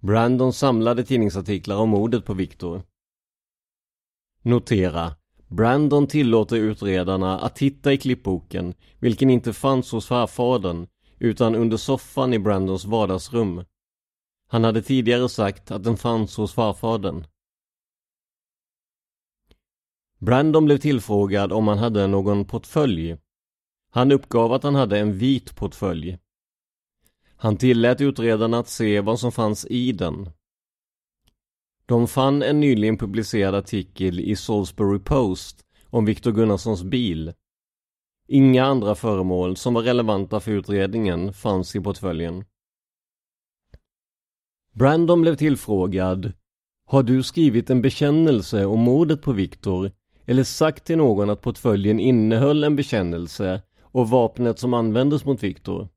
Brandon 0.00 0.52
samlade 0.52 1.04
tidningsartiklar 1.04 1.76
om 1.76 1.88
mordet 1.88 2.24
på 2.24 2.34
Victor. 2.34 2.82
Notera. 4.42 5.16
Brandon 5.48 6.06
tillåter 6.06 6.56
utredarna 6.56 7.38
att 7.38 7.56
titta 7.56 7.92
i 7.92 7.98
klippboken, 7.98 8.74
vilken 8.98 9.30
inte 9.30 9.52
fanns 9.52 9.92
hos 9.92 10.06
farfadern, 10.06 10.86
utan 11.18 11.54
under 11.54 11.76
soffan 11.76 12.32
i 12.32 12.38
Brandons 12.38 12.84
vardagsrum. 12.84 13.64
Han 14.48 14.64
hade 14.64 14.82
tidigare 14.82 15.28
sagt 15.28 15.70
att 15.70 15.84
den 15.84 15.96
fanns 15.96 16.36
hos 16.36 16.52
farfadern. 16.52 17.26
Brandon 20.18 20.64
blev 20.64 20.78
tillfrågad 20.78 21.52
om 21.52 21.68
han 21.68 21.78
hade 21.78 22.06
någon 22.06 22.44
portfölj. 22.44 23.16
Han 23.90 24.12
uppgav 24.12 24.52
att 24.52 24.62
han 24.62 24.74
hade 24.74 24.98
en 24.98 25.18
vit 25.18 25.56
portfölj. 25.56 26.18
Han 27.42 27.56
tillät 27.56 28.00
utredarna 28.00 28.58
att 28.58 28.68
se 28.68 29.00
vad 29.00 29.20
som 29.20 29.32
fanns 29.32 29.66
i 29.70 29.92
den. 29.92 30.30
De 31.86 32.08
fann 32.08 32.42
en 32.42 32.60
nyligen 32.60 32.98
publicerad 32.98 33.54
artikel 33.54 34.20
i 34.20 34.36
Salisbury 34.36 34.98
Post 34.98 35.64
om 35.86 36.04
Victor 36.04 36.32
Gunnarssons 36.32 36.82
bil. 36.82 37.32
Inga 38.28 38.64
andra 38.64 38.94
föremål 38.94 39.56
som 39.56 39.74
var 39.74 39.82
relevanta 39.82 40.40
för 40.40 40.52
utredningen 40.52 41.32
fanns 41.32 41.76
i 41.76 41.80
portföljen. 41.80 42.44
Brandon 44.72 45.22
blev 45.22 45.36
tillfrågad 45.36 46.32
Har 46.86 47.02
du 47.02 47.22
skrivit 47.22 47.70
en 47.70 47.82
bekännelse 47.82 48.64
om 48.64 48.80
mordet 48.80 49.22
på 49.22 49.32
Victor 49.32 49.92
eller 50.26 50.44
sagt 50.44 50.84
till 50.84 50.98
någon 50.98 51.30
att 51.30 51.42
portföljen 51.42 52.00
innehöll 52.00 52.64
en 52.64 52.76
bekännelse 52.76 53.62
och 53.80 54.10
vapnet 54.10 54.58
som 54.58 54.74
användes 54.74 55.24
mot 55.24 55.42
Victor? 55.42 55.88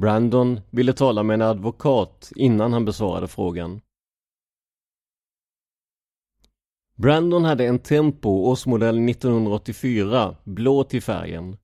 Brandon 0.00 0.60
ville 0.70 0.92
tala 0.92 1.22
med 1.22 1.34
en 1.34 1.42
advokat 1.42 2.32
innan 2.36 2.72
han 2.72 2.84
besvarade 2.84 3.28
frågan. 3.28 3.80
Brandon 6.96 7.44
hade 7.44 7.66
en 7.66 7.78
Tempo 7.78 8.28
årsmodell 8.28 9.08
1984, 9.08 10.36
blå 10.44 10.84
till 10.84 11.02
färgen. 11.02 11.56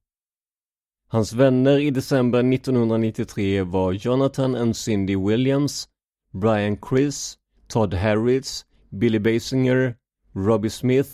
Hans 1.09 1.33
vänner 1.33 1.79
i 1.79 1.91
december 1.91 2.55
1993 2.55 3.63
var 3.63 3.93
Jonathan 3.93 4.55
and 4.55 4.77
Cindy 4.77 5.17
Williams, 5.17 5.89
Brian 6.31 6.79
Chris, 6.89 7.39
Todd 7.69 7.95
Harris, 7.95 8.67
Billy 8.89 9.19
Basinger, 9.19 9.97
Robbie 10.33 10.71
Smith, 10.71 11.11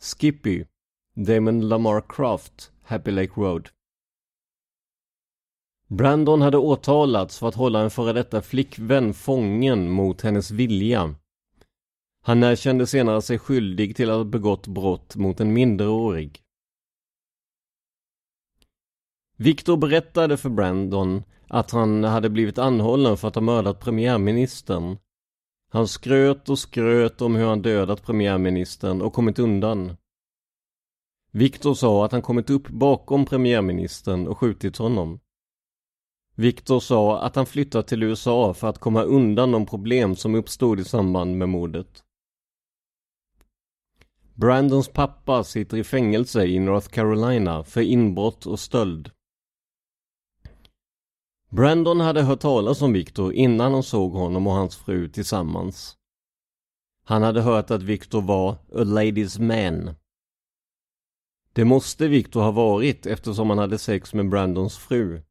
Skippy, 0.00 0.64
Damon 1.14 1.68
Lamar 1.68 2.00
Croft, 2.08 2.72
Happy 2.82 3.10
Lake 3.10 3.32
Road. 3.36 3.68
Brandon 5.92 6.42
hade 6.42 6.58
åtalats 6.58 7.38
för 7.38 7.48
att 7.48 7.54
hålla 7.54 7.80
en 7.80 7.90
före 7.90 8.12
detta 8.12 8.42
flickvän 8.42 9.14
fången 9.14 9.90
mot 9.90 10.20
hennes 10.20 10.50
vilja. 10.50 11.14
Han 12.22 12.42
erkände 12.42 12.86
senare 12.86 13.22
sig 13.22 13.38
skyldig 13.38 13.96
till 13.96 14.10
att 14.10 14.16
ha 14.16 14.24
begått 14.24 14.66
brott 14.66 15.16
mot 15.16 15.40
en 15.40 15.52
minderårig. 15.52 16.40
Victor 19.36 19.76
berättade 19.76 20.36
för 20.36 20.48
Brandon 20.48 21.22
att 21.48 21.70
han 21.70 22.04
hade 22.04 22.30
blivit 22.30 22.58
anhållen 22.58 23.16
för 23.16 23.28
att 23.28 23.34
ha 23.34 23.42
mördat 23.42 23.80
premiärministern. 23.80 24.98
Han 25.70 25.88
skröt 25.88 26.48
och 26.48 26.58
skröt 26.58 27.20
om 27.20 27.34
hur 27.34 27.46
han 27.46 27.62
dödat 27.62 28.02
premiärministern 28.02 29.02
och 29.02 29.12
kommit 29.12 29.38
undan. 29.38 29.96
Victor 31.32 31.74
sa 31.74 32.04
att 32.04 32.12
han 32.12 32.22
kommit 32.22 32.50
upp 32.50 32.68
bakom 32.68 33.24
premiärministern 33.24 34.28
och 34.28 34.38
skjutit 34.38 34.76
honom. 34.76 35.20
Victor 36.34 36.80
sa 36.80 37.20
att 37.20 37.36
han 37.36 37.46
flyttat 37.46 37.88
till 37.88 38.02
USA 38.02 38.54
för 38.54 38.68
att 38.68 38.78
komma 38.78 39.02
undan 39.02 39.52
de 39.52 39.66
problem 39.66 40.16
som 40.16 40.34
uppstod 40.34 40.80
i 40.80 40.84
samband 40.84 41.38
med 41.38 41.48
mordet. 41.48 42.04
Brandons 44.34 44.88
pappa 44.88 45.44
sitter 45.44 45.76
i 45.76 45.84
fängelse 45.84 46.44
i 46.44 46.58
North 46.58 46.88
Carolina 46.88 47.64
för 47.64 47.80
inbrott 47.80 48.46
och 48.46 48.60
stöld. 48.60 49.10
Brandon 51.50 52.00
hade 52.00 52.22
hört 52.22 52.40
talas 52.40 52.82
om 52.82 52.92
Victor 52.92 53.32
innan 53.32 53.72
han 53.72 53.82
såg 53.82 54.12
honom 54.12 54.46
och 54.46 54.52
hans 54.52 54.76
fru 54.76 55.08
tillsammans. 55.08 55.96
Han 57.04 57.22
hade 57.22 57.40
hört 57.40 57.70
att 57.70 57.82
Victor 57.82 58.22
var 58.22 58.52
a 58.52 58.84
ladies 58.84 59.38
man. 59.38 59.94
Det 61.52 61.64
måste 61.64 62.08
Victor 62.08 62.40
ha 62.42 62.50
varit 62.50 63.06
eftersom 63.06 63.50
han 63.50 63.58
hade 63.58 63.78
sex 63.78 64.14
med 64.14 64.28
Brandons 64.28 64.78
fru. 64.78 65.22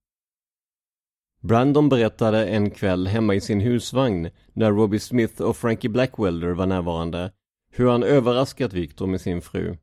Brandon 1.42 1.90
berättade 1.90 2.46
en 2.46 2.72
kväll 2.72 3.08
hemma 3.08 3.36
i 3.36 3.42
sin 3.42 3.60
husvagn 3.60 4.30
när 4.54 4.72
Robbie 4.72 5.00
Smith 5.00 5.42
och 5.42 5.58
Frankie 5.58 5.90
Blackwelder 5.90 6.52
var 6.52 6.66
närvarande 6.66 7.32
hur 7.72 7.90
han 7.90 8.04
överraskat 8.04 8.74
Victor 8.74 9.08
med 9.08 9.22
sin 9.22 9.42
fru. 9.42 9.78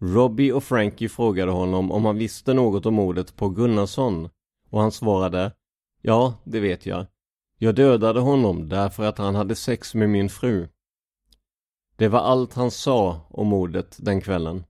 Robbie 0.00 0.52
och 0.52 0.64
Frankie 0.64 1.08
frågade 1.08 1.52
honom 1.52 1.92
om 1.92 2.04
han 2.04 2.18
visste 2.18 2.54
något 2.54 2.86
om 2.86 2.94
mordet 2.94 3.36
på 3.36 3.48
Gunnarsson 3.48 4.28
och 4.70 4.80
han 4.80 4.92
svarade 4.92 5.52
Ja, 6.02 6.34
det 6.44 6.60
vet 6.60 6.86
jag. 6.86 7.06
Jag 7.58 7.74
dödade 7.74 8.20
honom 8.20 8.68
därför 8.68 9.04
att 9.04 9.18
han 9.18 9.34
hade 9.34 9.54
sex 9.54 9.94
med 9.94 10.10
min 10.10 10.28
fru. 10.28 10.68
Det 11.96 12.08
var 12.08 12.20
allt 12.20 12.54
han 12.54 12.70
sa 12.70 13.20
om 13.28 13.46
mordet 13.46 13.96
den 14.00 14.20
kvällen. 14.20 14.64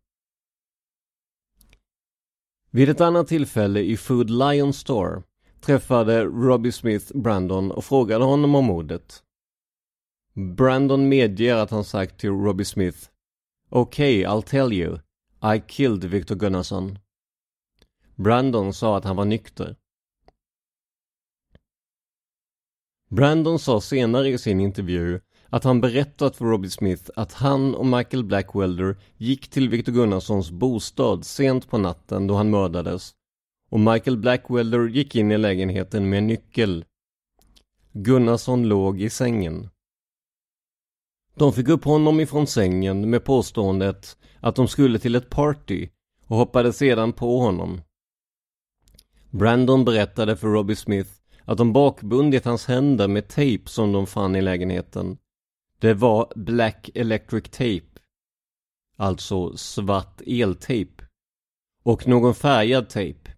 Vid 2.77 2.89
ett 2.89 3.01
annat 3.01 3.29
tillfälle 3.29 3.81
i 3.81 3.97
Food 3.97 4.31
Lion 4.31 4.73
Store 4.73 5.23
träffade 5.61 6.25
Robbie 6.25 6.73
Smith 6.73 7.17
Brandon 7.17 7.71
och 7.71 7.85
frågade 7.85 8.25
honom 8.25 8.55
om 8.55 8.65
mordet. 8.65 9.23
Brandon 10.35 11.09
medger 11.09 11.57
att 11.57 11.71
han 11.71 11.85
sagt 11.85 12.21
till 12.21 12.31
Robbie 12.31 12.65
Smith 12.65 12.99
Okej, 13.69 14.27
okay, 14.27 14.37
I'll 14.37 14.43
tell 14.43 14.73
you. 14.73 14.99
I 15.57 15.63
killed 15.69 16.05
Victor 16.05 16.35
Gunnarsson. 16.35 16.99
Brandon 18.15 18.75
sa 18.75 18.97
att 18.97 19.05
han 19.05 19.17
var 19.17 19.25
nykter. 19.25 19.77
Brandon 23.09 23.59
sa 23.59 23.81
senare 23.81 24.29
i 24.29 24.39
sin 24.39 24.61
intervju 24.61 25.21
att 25.51 25.65
han 25.65 25.81
berättat 25.81 26.37
för 26.37 26.45
Robbie 26.45 26.71
Smith 26.71 27.11
att 27.17 27.33
han 27.33 27.75
och 27.75 27.87
Michael 27.87 28.25
Blackwelder 28.25 28.97
gick 29.17 29.49
till 29.49 29.69
Victor 29.69 29.93
Gunnarssons 29.93 30.51
bostad 30.51 31.25
sent 31.25 31.71
på 31.71 31.79
natten 31.79 32.27
då 32.27 32.35
han 32.35 32.51
mördades 32.51 33.15
och 33.71 33.81
Michael 33.81 34.17
Blackwelder 34.17 34.89
gick 34.89 35.15
in 35.15 35.33
i 35.33 35.39
lägenheten 35.39 36.09
med 36.09 36.19
en 36.19 36.27
nyckel. 36.27 36.85
Gunnarsson 37.93 38.69
låg 38.69 39.03
i 39.03 39.11
sängen. 39.11 39.69
De 41.35 41.53
fick 41.53 41.69
upp 41.69 41.85
honom 41.85 42.21
ifrån 42.21 42.47
sängen 42.47 43.11
med 43.11 43.25
påståendet 43.25 44.17
att 44.41 44.57
de 44.57 44.69
skulle 44.69 44.99
till 44.99 45.15
ett 45.15 45.31
party 45.31 45.89
och 46.27 46.37
hoppade 46.37 46.73
sedan 46.73 47.13
på 47.13 47.39
honom. 47.39 47.81
Brandon 49.31 49.85
berättade 49.85 50.37
för 50.37 50.49
Robbie 50.49 50.77
Smith 50.77 51.11
att 51.45 51.59
de 51.59 51.73
bakbundit 51.73 52.45
hans 52.45 52.67
händer 52.67 53.09
med 53.09 53.29
tejp 53.29 53.69
som 53.69 53.93
de 53.93 54.07
fann 54.07 54.37
i 54.37 54.43
lägenheten. 54.43 55.19
Det 55.79 55.95
var 55.95 56.33
Black 56.37 56.91
Electric 56.95 57.45
Tape. 57.45 58.01
Alltså 58.97 59.57
svart 59.57 60.21
eltejp. 60.27 61.05
Och 61.83 62.09
någon 62.09 62.35
färgad 62.35 62.89
tejp. 62.89 63.31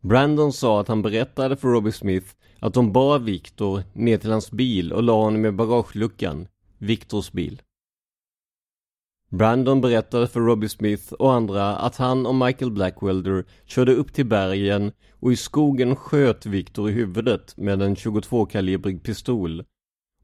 Brandon 0.00 0.52
sa 0.52 0.80
att 0.80 0.88
han 0.88 1.02
berättade 1.02 1.56
för 1.56 1.68
Robbie 1.68 1.92
Smith 1.92 2.26
att 2.58 2.74
de 2.74 2.92
bar 2.92 3.18
Victor 3.18 3.82
ner 3.92 4.18
till 4.18 4.30
hans 4.30 4.50
bil 4.50 4.92
och 4.92 5.02
la 5.02 5.24
honom 5.24 5.46
i 5.46 5.52
bagageluckan, 5.52 6.48
Victors 6.78 7.32
bil. 7.32 7.62
Brandon 9.28 9.80
berättade 9.80 10.28
för 10.28 10.40
Robbie 10.40 10.68
Smith 10.68 11.12
och 11.12 11.32
andra 11.32 11.76
att 11.76 11.96
han 11.96 12.26
och 12.26 12.34
Michael 12.34 12.70
Blackwelder 12.70 13.44
körde 13.64 13.94
upp 13.94 14.12
till 14.12 14.26
bergen 14.26 14.92
och 15.20 15.32
i 15.32 15.36
skogen 15.36 15.96
sköt 15.96 16.46
Victor 16.46 16.90
i 16.90 16.92
huvudet 16.92 17.56
med 17.56 17.82
en 17.82 17.94
22-kalibrig 17.94 19.02
pistol 19.02 19.64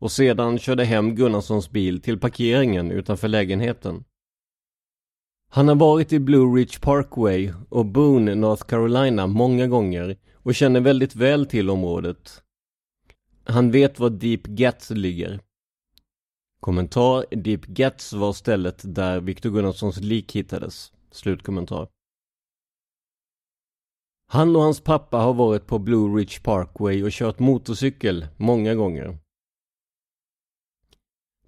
och 0.01 0.13
sedan 0.13 0.59
körde 0.59 0.85
hem 0.85 1.15
Gunnarssons 1.15 1.71
bil 1.71 2.03
till 2.03 2.19
parkeringen 2.19 2.91
utanför 2.91 3.29
lägenheten. 3.29 4.05
Han 5.53 5.69
har 5.69 5.75
varit 5.75 6.13
i 6.13 6.19
Blue 6.21 6.57
Ridge 6.57 6.81
Parkway 6.81 7.53
och 7.69 7.87
Boone, 7.87 8.35
North 8.35 8.65
Carolina 8.65 9.27
många 9.27 9.67
gånger 9.67 10.17
och 10.35 10.55
känner 10.55 10.81
väldigt 10.81 11.15
väl 11.15 11.47
till 11.47 11.71
området. 11.71 12.43
Han 13.45 13.71
vet 13.71 13.99
var 13.99 14.11
Deep 14.11 14.43
Gats 14.43 14.91
ligger. 14.91 15.41
Kommentar 16.61 17.25
Deep 17.37 17.67
Gats 17.67 18.13
var 18.13 18.33
stället 18.33 18.95
där 18.95 19.21
Victor 19.21 19.51
Gunnarssons 19.51 20.01
lik 20.01 20.37
hittades. 20.37 20.93
Slutkommentar. 21.11 21.89
Han 24.27 24.57
och 24.57 24.63
hans 24.63 24.81
pappa 24.81 25.17
har 25.17 25.35
varit 25.35 25.67
på 25.67 25.79
Blue 25.79 26.19
Ridge 26.19 26.41
Parkway 26.43 27.05
och 27.05 27.11
kört 27.11 27.39
motorcykel 27.39 28.27
många 28.37 28.75
gånger. 28.75 29.19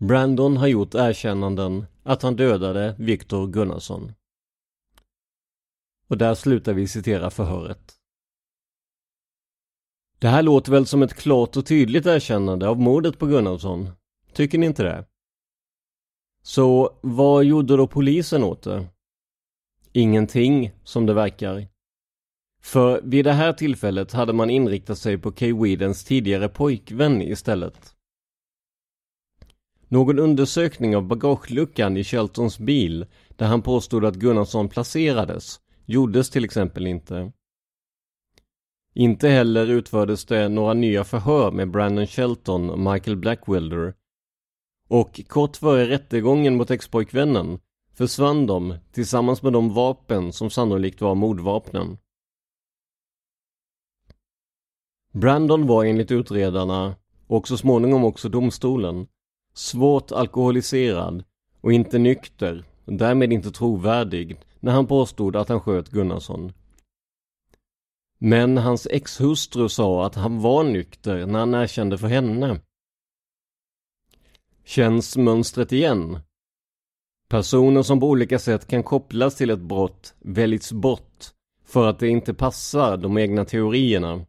Brandon 0.03 0.57
har 0.57 0.66
gjort 0.66 0.94
erkännanden 0.94 1.86
att 2.03 2.22
han 2.22 2.36
dödade 2.36 2.94
Victor 2.98 3.46
Gunnarsson. 3.46 4.12
Och 6.07 6.18
där 6.18 6.34
slutar 6.34 6.72
vi 6.72 6.88
citera 6.88 7.30
förhöret. 7.30 7.94
Det 10.18 10.28
här 10.28 10.42
låter 10.42 10.72
väl 10.72 10.86
som 10.86 11.03
ett 11.03 11.14
klart 11.14 11.57
och 11.57 11.66
tydligt 11.66 12.07
erkännande 12.07 12.68
av 12.68 12.80
mordet 12.80 13.18
på 13.18 13.26
Gunnarsson? 13.26 13.90
Tycker 14.32 14.59
ni 14.59 14.66
inte 14.66 14.82
det? 14.82 15.07
Så 16.42 16.98
vad 17.03 17.44
gjorde 17.44 17.76
då 17.76 17.86
polisen 17.86 18.44
åt 18.44 18.62
det? 18.62 18.86
Ingenting, 19.92 20.72
som 20.84 21.07
det 21.07 21.14
verkar. 21.14 21.68
För 22.62 23.00
vid 23.03 23.24
det 23.24 23.32
här 23.32 23.53
tillfället 23.53 24.12
hade 24.12 24.32
man 24.32 24.50
inriktat 24.50 24.98
sig 24.98 25.18
på 25.18 25.32
Kay 25.32 25.53
Weedens 25.53 26.05
tidigare 26.05 26.48
pojkvän 26.48 27.22
istället. 27.22 27.91
Någon 29.93 30.18
undersökning 30.18 30.97
av 30.97 31.07
bagageluckan 31.07 31.97
i 31.97 32.05
Sheltons 32.05 32.59
bil, 32.59 33.07
där 33.28 33.47
han 33.47 33.62
påstod 33.62 34.05
att 34.05 34.14
Gunnarsson 34.14 34.68
placerades, 34.68 35.61
gjordes 35.84 36.30
till 36.30 36.45
exempel 36.45 36.86
inte. 36.86 37.32
Inte 38.95 39.28
heller 39.28 39.66
utfördes 39.66 40.24
det 40.24 40.49
några 40.49 40.74
nya 40.74 41.05
förhör 41.05 41.51
med 41.51 41.70
Brandon 41.70 42.07
Shelton 42.07 42.70
och 42.70 42.78
Michael 42.78 43.16
Blackwilder. 43.16 43.95
Och 44.88 45.20
kort 45.28 45.57
före 45.57 45.88
rättegången 45.88 46.57
mot 46.57 46.70
expojkvännen 46.70 47.59
försvann 47.95 48.47
de 48.47 48.74
tillsammans 48.93 49.43
med 49.43 49.53
de 49.53 49.74
vapen 49.74 50.32
som 50.32 50.51
sannolikt 50.51 51.01
var 51.01 51.14
mordvapnen. 51.14 51.99
Brandon 55.12 55.66
var 55.66 55.84
enligt 55.84 56.11
utredarna, 56.11 56.95
och 57.26 57.49
så 57.49 57.57
småningom 57.57 58.05
också 58.05 58.28
domstolen, 58.28 59.07
svårt 59.55 60.12
alkoholiserad 60.12 61.24
och 61.61 61.72
inte 61.72 61.98
nykter 61.98 62.64
och 62.84 62.92
därmed 62.92 63.32
inte 63.32 63.50
trovärdig 63.50 64.40
när 64.61 64.72
han 64.72 64.86
påstod 64.86 65.36
att 65.36 65.48
han 65.48 65.61
sköt 65.61 65.88
Gunnarsson. 65.88 66.53
Men 68.18 68.59
hans 68.59 68.86
exhustru 68.90 69.68
sa 69.68 70.07
att 70.07 70.14
han 70.14 70.40
var 70.40 70.64
nykter 70.64 71.26
när 71.26 71.38
han 71.38 71.55
erkände 71.55 71.98
för 71.98 72.07
henne. 72.07 72.61
Känns 74.64 75.16
mönstret 75.16 75.72
igen? 75.72 76.18
Personer 77.28 77.82
som 77.82 78.00
på 78.00 78.09
olika 78.09 78.38
sätt 78.38 78.66
kan 78.66 78.82
kopplas 78.82 79.36
till 79.36 79.50
ett 79.50 79.61
brott 79.61 80.14
väljs 80.18 80.72
bort 80.72 81.26
för 81.64 81.88
att 81.88 81.98
det 81.98 82.09
inte 82.09 82.34
passar 82.34 82.96
de 82.96 83.18
egna 83.18 83.44
teorierna. 83.44 84.26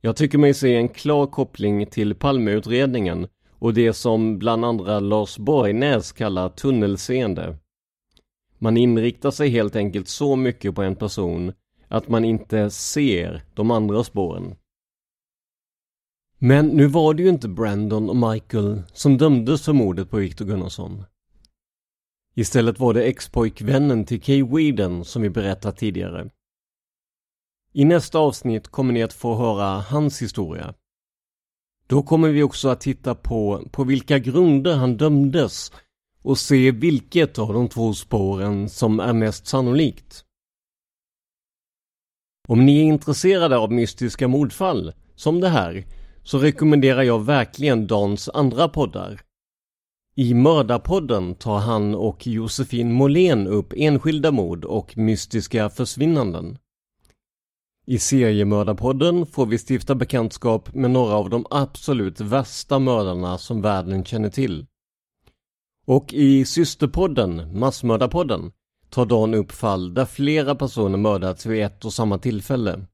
Jag 0.00 0.16
tycker 0.16 0.38
mig 0.38 0.54
se 0.54 0.76
en 0.76 0.88
klar 0.88 1.26
koppling 1.26 1.86
till 1.86 2.14
Palmeutredningen 2.14 3.28
och 3.62 3.74
det 3.74 3.92
som 3.92 4.38
bland 4.38 4.64
andra 4.64 5.00
Lars 5.00 5.38
Borgnäs 5.38 6.12
kallar 6.12 6.48
tunnelseende. 6.48 7.56
Man 8.58 8.76
inriktar 8.76 9.30
sig 9.30 9.48
helt 9.48 9.76
enkelt 9.76 10.08
så 10.08 10.36
mycket 10.36 10.74
på 10.74 10.82
en 10.82 10.96
person 10.96 11.52
att 11.88 12.08
man 12.08 12.24
inte 12.24 12.70
ser 12.70 13.42
de 13.54 13.70
andra 13.70 14.04
spåren. 14.04 14.54
Men 16.38 16.66
nu 16.66 16.86
var 16.86 17.14
det 17.14 17.22
ju 17.22 17.28
inte 17.28 17.48
Brandon 17.48 18.10
och 18.10 18.30
Michael 18.32 18.82
som 18.92 19.18
dömdes 19.18 19.64
för 19.64 19.72
mordet 19.72 20.10
på 20.10 20.16
Victor 20.16 20.44
Gunnarsson. 20.44 21.04
Istället 22.34 22.78
var 22.78 22.94
det 22.94 23.04
expojkvännen 23.04 24.04
till 24.04 24.22
Kay 24.22 24.44
Weeden 24.44 25.04
som 25.04 25.22
vi 25.22 25.30
berättat 25.30 25.76
tidigare. 25.76 26.30
I 27.72 27.84
nästa 27.84 28.18
avsnitt 28.18 28.68
kommer 28.68 28.92
ni 28.92 29.02
att 29.02 29.12
få 29.12 29.34
höra 29.34 29.80
hans 29.80 30.22
historia. 30.22 30.74
Då 31.92 32.02
kommer 32.02 32.28
vi 32.28 32.42
också 32.42 32.68
att 32.68 32.80
titta 32.80 33.14
på 33.14 33.68
på 33.72 33.84
vilka 33.84 34.18
grunder 34.18 34.76
han 34.76 34.96
dömdes 34.96 35.72
och 36.22 36.38
se 36.38 36.70
vilket 36.70 37.38
av 37.38 37.52
de 37.52 37.68
två 37.68 37.94
spåren 37.94 38.68
som 38.68 39.00
är 39.00 39.12
mest 39.12 39.46
sannolikt. 39.46 40.24
Om 42.48 42.66
ni 42.66 42.78
är 42.78 42.84
intresserade 42.84 43.58
av 43.58 43.72
mystiska 43.72 44.28
mordfall, 44.28 44.92
som 45.14 45.40
det 45.40 45.48
här, 45.48 45.86
så 46.22 46.38
rekommenderar 46.38 47.02
jag 47.02 47.24
verkligen 47.24 47.86
Dans 47.86 48.28
andra 48.28 48.68
poddar. 48.68 49.20
I 50.14 50.34
Mördarpodden 50.34 51.34
tar 51.34 51.58
han 51.58 51.94
och 51.94 52.26
Josefin 52.26 52.92
Måhlén 52.92 53.46
upp 53.46 53.72
enskilda 53.76 54.30
mord 54.30 54.64
och 54.64 54.96
mystiska 54.98 55.70
försvinnanden. 55.70 56.58
I 57.86 57.98
Seriemördarpodden 57.98 59.26
får 59.26 59.46
vi 59.46 59.58
stifta 59.58 59.94
bekantskap 59.94 60.74
med 60.74 60.90
några 60.90 61.14
av 61.14 61.30
de 61.30 61.46
absolut 61.50 62.20
värsta 62.20 62.78
mördarna 62.78 63.38
som 63.38 63.62
världen 63.62 64.04
känner 64.04 64.30
till. 64.30 64.66
Och 65.86 66.12
i 66.12 66.44
systerpodden, 66.44 67.58
Massmördarpodden, 67.58 68.52
tar 68.90 69.06
Dan 69.06 69.34
upp 69.34 69.52
fall 69.52 69.94
där 69.94 70.04
flera 70.04 70.54
personer 70.54 70.98
mördats 70.98 71.46
vid 71.46 71.64
ett 71.64 71.84
och 71.84 71.92
samma 71.92 72.18
tillfälle. 72.18 72.86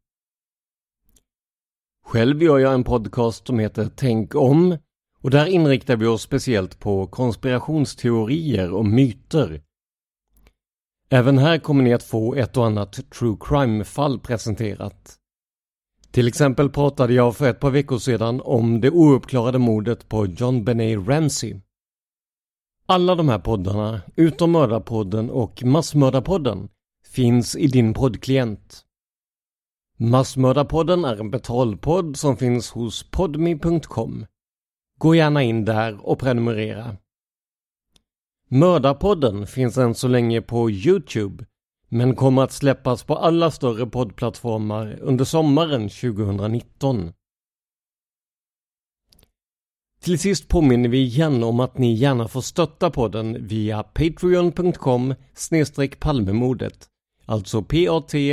Själv 2.05 2.43
gör 2.43 2.59
jag 2.59 2.74
en 2.74 2.84
podcast 2.84 3.47
som 3.47 3.59
heter 3.59 3.91
Tänk 3.97 4.34
om 4.34 4.78
och 5.20 5.30
där 5.30 5.47
inriktar 5.47 5.97
vi 5.97 6.07
oss 6.07 6.22
speciellt 6.22 6.78
på 6.78 7.07
konspirationsteorier 7.07 8.72
och 8.72 8.86
myter 8.86 9.62
Även 11.11 11.38
här 11.38 11.59
kommer 11.59 11.82
ni 11.82 11.94
att 11.94 12.02
få 12.02 12.34
ett 12.34 12.56
och 12.56 12.66
annat 12.66 13.11
true 13.11 13.36
crime-fall 13.40 14.18
presenterat. 14.18 15.18
Till 16.11 16.28
exempel 16.28 16.70
pratade 16.70 17.14
jag 17.14 17.36
för 17.36 17.50
ett 17.50 17.61
par 17.61 17.70
veckor 17.70 17.98
sedan 17.98 18.40
om 18.44 18.80
det 18.80 18.90
ouppklarade 18.90 19.59
mordet 19.59 20.09
på 20.09 20.26
John 20.26 20.64
Benet 20.64 21.09
Ramsey. 21.09 21.61
Alla 22.86 23.14
de 23.14 23.28
här 23.28 23.38
poddarna, 23.38 24.00
utom 24.16 24.50
Mördarpodden 24.52 25.30
och 25.30 25.62
Massmördarpodden, 25.64 26.68
finns 27.06 27.56
i 27.56 27.66
din 27.66 27.94
poddklient. 27.94 28.84
Massmördarpodden 29.98 31.04
är 31.04 31.20
en 31.20 31.30
betalpodd 31.30 32.16
som 32.16 32.36
finns 32.36 32.70
hos 32.70 33.11
podmi.com. 33.11 34.26
Gå 34.98 35.14
gärna 35.14 35.42
in 35.42 35.64
där 35.64 36.06
och 36.06 36.18
prenumerera. 36.18 36.96
Mördarpodden 38.51 39.46
finns 39.46 39.78
än 39.78 39.94
så 39.94 40.09
länge 40.09 40.42
på 40.42 40.70
Youtube 40.70 41.44
men 41.88 42.16
kommer 42.16 42.42
att 42.42 42.53
släppas 42.53 43.03
på 43.03 43.16
alla 43.16 43.51
större 43.51 43.86
poddplattformar 43.86 44.99
under 45.01 45.24
sommaren 45.24 45.88
2019. 45.88 47.12
Till 50.01 50.18
sist 50.18 50.49
påminner 50.49 50.88
vi 50.88 50.99
igen 50.99 51.44
om 51.44 51.61
att 51.61 51.78
ni 51.78 51.94
gärna 51.94 52.28
får 52.28 52.40
stötta 52.40 52.90
podden 52.90 53.46
via 53.46 53.82
patreon.com 53.82 55.14
palmemordet 55.99 56.88
Alltså 57.24 57.62
p-a-t-r-e-o-n.com 57.62 58.26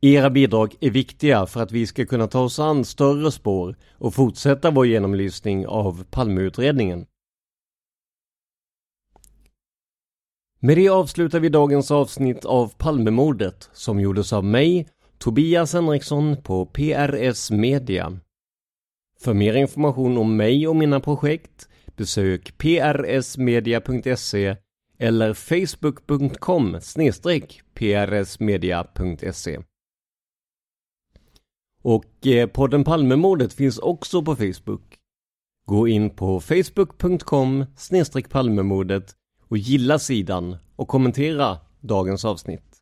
Era 0.00 0.30
bidrag 0.30 0.74
är 0.80 0.90
viktiga 0.90 1.46
för 1.46 1.62
att 1.62 1.72
vi 1.72 1.86
ska 1.86 2.06
kunna 2.06 2.26
ta 2.26 2.40
oss 2.40 2.58
an 2.58 2.84
större 2.84 3.32
spår 3.32 3.76
och 3.92 4.14
fortsätta 4.14 4.70
vår 4.70 4.86
genomlysning 4.86 5.66
av 5.66 6.04
Palmeutredningen. 6.10 7.06
Med 10.60 10.76
det 10.76 10.88
avslutar 10.88 11.40
vi 11.40 11.48
dagens 11.48 11.90
avsnitt 11.90 12.44
av 12.44 12.74
Palmemordet 12.76 13.70
som 13.72 14.00
gjordes 14.00 14.32
av 14.32 14.44
mig, 14.44 14.88
Tobias 15.18 15.72
Henriksson 15.72 16.42
på 16.42 16.66
PRS 16.66 17.50
Media. 17.50 18.18
För 19.20 19.34
mer 19.34 19.54
information 19.54 20.18
om 20.18 20.36
mig 20.36 20.68
och 20.68 20.76
mina 20.76 21.00
projekt 21.00 21.68
besök 21.96 22.58
prsmedia.se 22.58 24.56
eller 24.98 25.34
facebook.com 25.34 26.78
prsmedia.se 27.74 29.58
Och 31.82 32.26
eh, 32.26 32.46
podden 32.46 32.84
Palmemordet 32.84 33.52
finns 33.52 33.78
också 33.78 34.22
på 34.22 34.36
Facebook. 34.36 34.96
Gå 35.66 35.88
in 35.88 36.10
på 36.10 36.40
facebook.com 36.40 37.64
palmemordet 38.30 39.16
och 39.48 39.58
gilla 39.58 39.98
sidan 39.98 40.56
och 40.76 40.88
kommentera 40.88 41.58
dagens 41.80 42.24
avsnitt. 42.24 42.76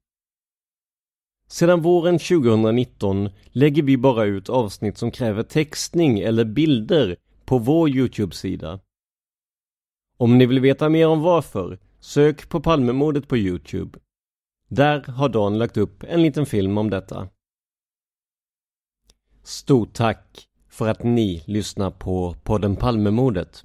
Sedan 1.48 1.82
våren 1.82 2.18
2019 2.18 3.28
lägger 3.46 3.82
vi 3.82 3.96
bara 3.96 4.24
ut 4.24 4.48
avsnitt 4.48 4.98
som 4.98 5.10
kräver 5.10 5.42
textning 5.42 6.20
eller 6.20 6.44
bilder 6.44 7.16
på 7.44 7.58
vår 7.58 7.88
Youtube-sida. 7.88 8.80
Om 10.16 10.38
ni 10.38 10.46
vill 10.46 10.60
veta 10.60 10.88
mer 10.88 11.08
om 11.08 11.20
varför, 11.20 11.78
sök 12.00 12.48
på 12.48 12.60
Palmemordet 12.60 13.28
på 13.28 13.36
Youtube. 13.36 13.98
Där 14.68 15.00
har 15.00 15.28
Dan 15.28 15.58
lagt 15.58 15.76
upp 15.76 16.02
en 16.02 16.22
liten 16.22 16.46
film 16.46 16.78
om 16.78 16.90
detta. 16.90 17.28
Stort 19.42 19.92
tack 19.92 20.48
för 20.68 20.88
att 20.88 21.02
ni 21.02 21.44
lyssnar 21.46 21.90
på 21.90 22.36
podden 22.42 22.76
Palmemordet. 22.76 23.64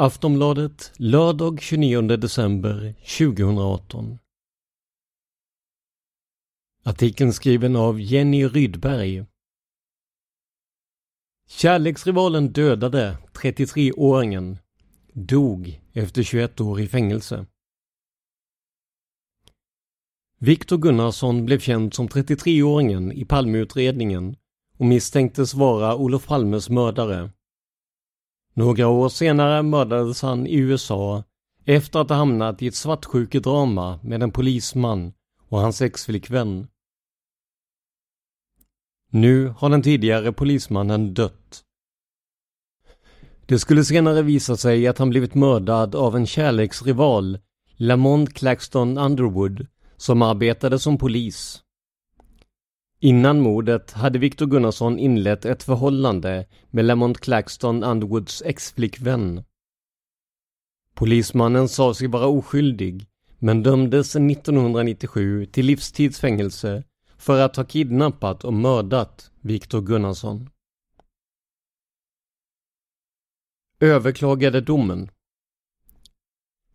Aftonbladet, 0.00 0.92
lördag 0.96 1.62
29 1.62 2.02
december 2.02 2.94
2018. 3.18 4.18
Artikeln 6.84 7.32
skriven 7.32 7.76
av 7.76 8.00
Jenny 8.00 8.46
Rydberg. 8.48 9.26
Kärleksrivalen 11.48 12.52
dödade 12.52 13.18
33-åringen. 13.32 14.58
Dog 15.12 15.80
efter 15.92 16.22
21 16.22 16.60
år 16.60 16.80
i 16.80 16.88
fängelse. 16.88 17.46
Viktor 20.38 20.78
Gunnarsson 20.78 21.44
blev 21.44 21.58
känd 21.58 21.94
som 21.94 22.08
33-åringen 22.08 23.12
i 23.12 23.24
Palmeutredningen 23.24 24.36
och 24.78 24.86
misstänktes 24.86 25.54
vara 25.54 25.96
Olof 25.96 26.26
Palmes 26.26 26.70
mördare. 26.70 27.30
Några 28.54 28.88
år 28.88 29.08
senare 29.08 29.62
mördades 29.62 30.22
han 30.22 30.46
i 30.46 30.56
USA 30.56 31.24
efter 31.64 32.00
att 32.00 32.08
ha 32.08 32.16
hamnat 32.16 32.62
i 32.62 32.66
ett 32.66 32.74
svartsjukedrama 32.74 34.00
med 34.02 34.22
en 34.22 34.30
polisman 34.30 35.12
och 35.48 35.58
hans 35.58 35.82
exflickvän. 35.82 36.66
Nu 39.10 39.48
har 39.48 39.70
den 39.70 39.82
tidigare 39.82 40.32
polismannen 40.32 41.14
dött. 41.14 41.64
Det 43.46 43.58
skulle 43.58 43.84
senare 43.84 44.22
visa 44.22 44.56
sig 44.56 44.86
att 44.86 44.98
han 44.98 45.10
blivit 45.10 45.34
mördad 45.34 45.94
av 45.94 46.16
en 46.16 46.26
kärleksrival, 46.26 47.38
Lamont 47.76 48.34
Claxton 48.34 48.98
Underwood, 48.98 49.66
som 49.96 50.22
arbetade 50.22 50.78
som 50.78 50.98
polis. 50.98 51.62
Innan 53.02 53.40
mordet 53.40 53.92
hade 53.92 54.18
Victor 54.18 54.46
Gunnarsson 54.46 54.98
inlett 54.98 55.44
ett 55.44 55.62
förhållande 55.62 56.46
med 56.70 56.84
Lamont 56.84 57.20
Claxton 57.20 57.84
Underwoods 57.84 58.42
exflickvän. 58.42 59.44
Polismannen 60.94 61.68
sa 61.68 61.94
sig 61.94 62.06
vara 62.06 62.26
oskyldig, 62.26 63.06
men 63.38 63.62
dömdes 63.62 64.16
1997 64.16 65.46
till 65.46 65.66
livstidsfängelse 65.66 66.84
för 67.16 67.40
att 67.40 67.56
ha 67.56 67.64
kidnappat 67.64 68.44
och 68.44 68.52
mördat 68.52 69.30
Victor 69.40 69.80
Gunnarsson. 69.80 70.50
Överklagade 73.80 74.60
domen 74.60 75.10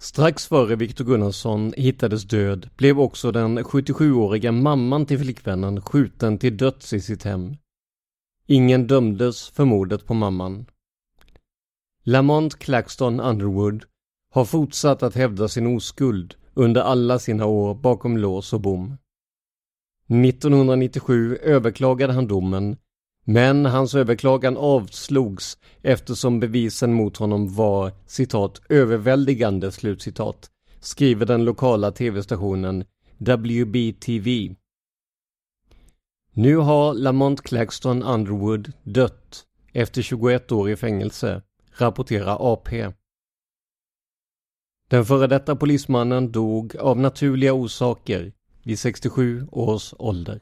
Strax 0.06 0.48
före 0.48 0.76
Viktor 0.76 1.06
Gunnarsson 1.06 1.74
hittades 1.78 2.24
död 2.24 2.70
blev 2.78 3.00
också 3.00 3.32
den 3.32 3.60
77-åriga 3.60 4.52
mamman 4.52 5.06
till 5.06 5.20
flickvännen 5.20 5.82
skjuten 5.82 6.38
till 6.38 6.58
döds 6.58 6.94
i 6.94 7.02
sitt 7.02 7.24
hem. 7.24 7.56
Ingen 8.48 8.88
dömdes 8.88 9.50
för 9.50 9.66
mordet 9.66 10.06
på 10.06 10.14
mamman. 10.14 10.66
Lamont 12.04 12.60
Claxton 12.60 13.20
Underwood 13.20 13.84
har 14.32 14.46
fortsatt 14.46 15.04
att 15.04 15.16
hävda 15.16 15.48
sin 15.48 15.68
oskuld 15.68 16.36
under 16.54 16.82
alla 16.82 17.20
sina 17.20 17.46
år 17.46 17.76
bakom 17.76 18.18
lås 18.18 18.54
och 18.54 18.62
bom. 18.62 18.98
1997 20.08 21.36
överklagade 21.36 22.14
han 22.14 22.28
domen 22.28 22.78
men 23.26 23.66
hans 23.66 23.96
överklagan 23.96 24.58
avslogs 24.58 25.58
eftersom 25.82 26.40
bevisen 26.40 26.94
mot 26.94 27.18
honom 27.18 27.56
var 27.56 27.92
citat 28.06 28.62
överväldigande 28.70 29.72
slutcitat 29.72 30.50
skriver 30.80 31.26
den 31.26 31.44
lokala 31.46 31.92
tv-stationen 31.92 32.86
WBTV. 33.18 34.56
Nu 36.34 36.56
har 36.58 36.94
Lamont 36.94 37.42
Claxton 37.42 38.04
Underwood 38.04 38.72
dött 38.84 39.46
efter 39.74 40.02
21 40.02 40.52
år 40.52 40.70
i 40.70 40.76
fängelse, 40.76 41.42
rapporterar 41.72 42.54
AP. 42.54 42.92
Den 44.90 45.06
före 45.06 45.28
detta 45.28 45.56
polismannen 45.56 46.32
dog 46.32 46.76
av 46.76 47.00
naturliga 47.00 47.54
orsaker 47.54 48.34
vid 48.64 48.80
67 48.80 49.48
års 49.52 49.94
ålder. 49.98 50.42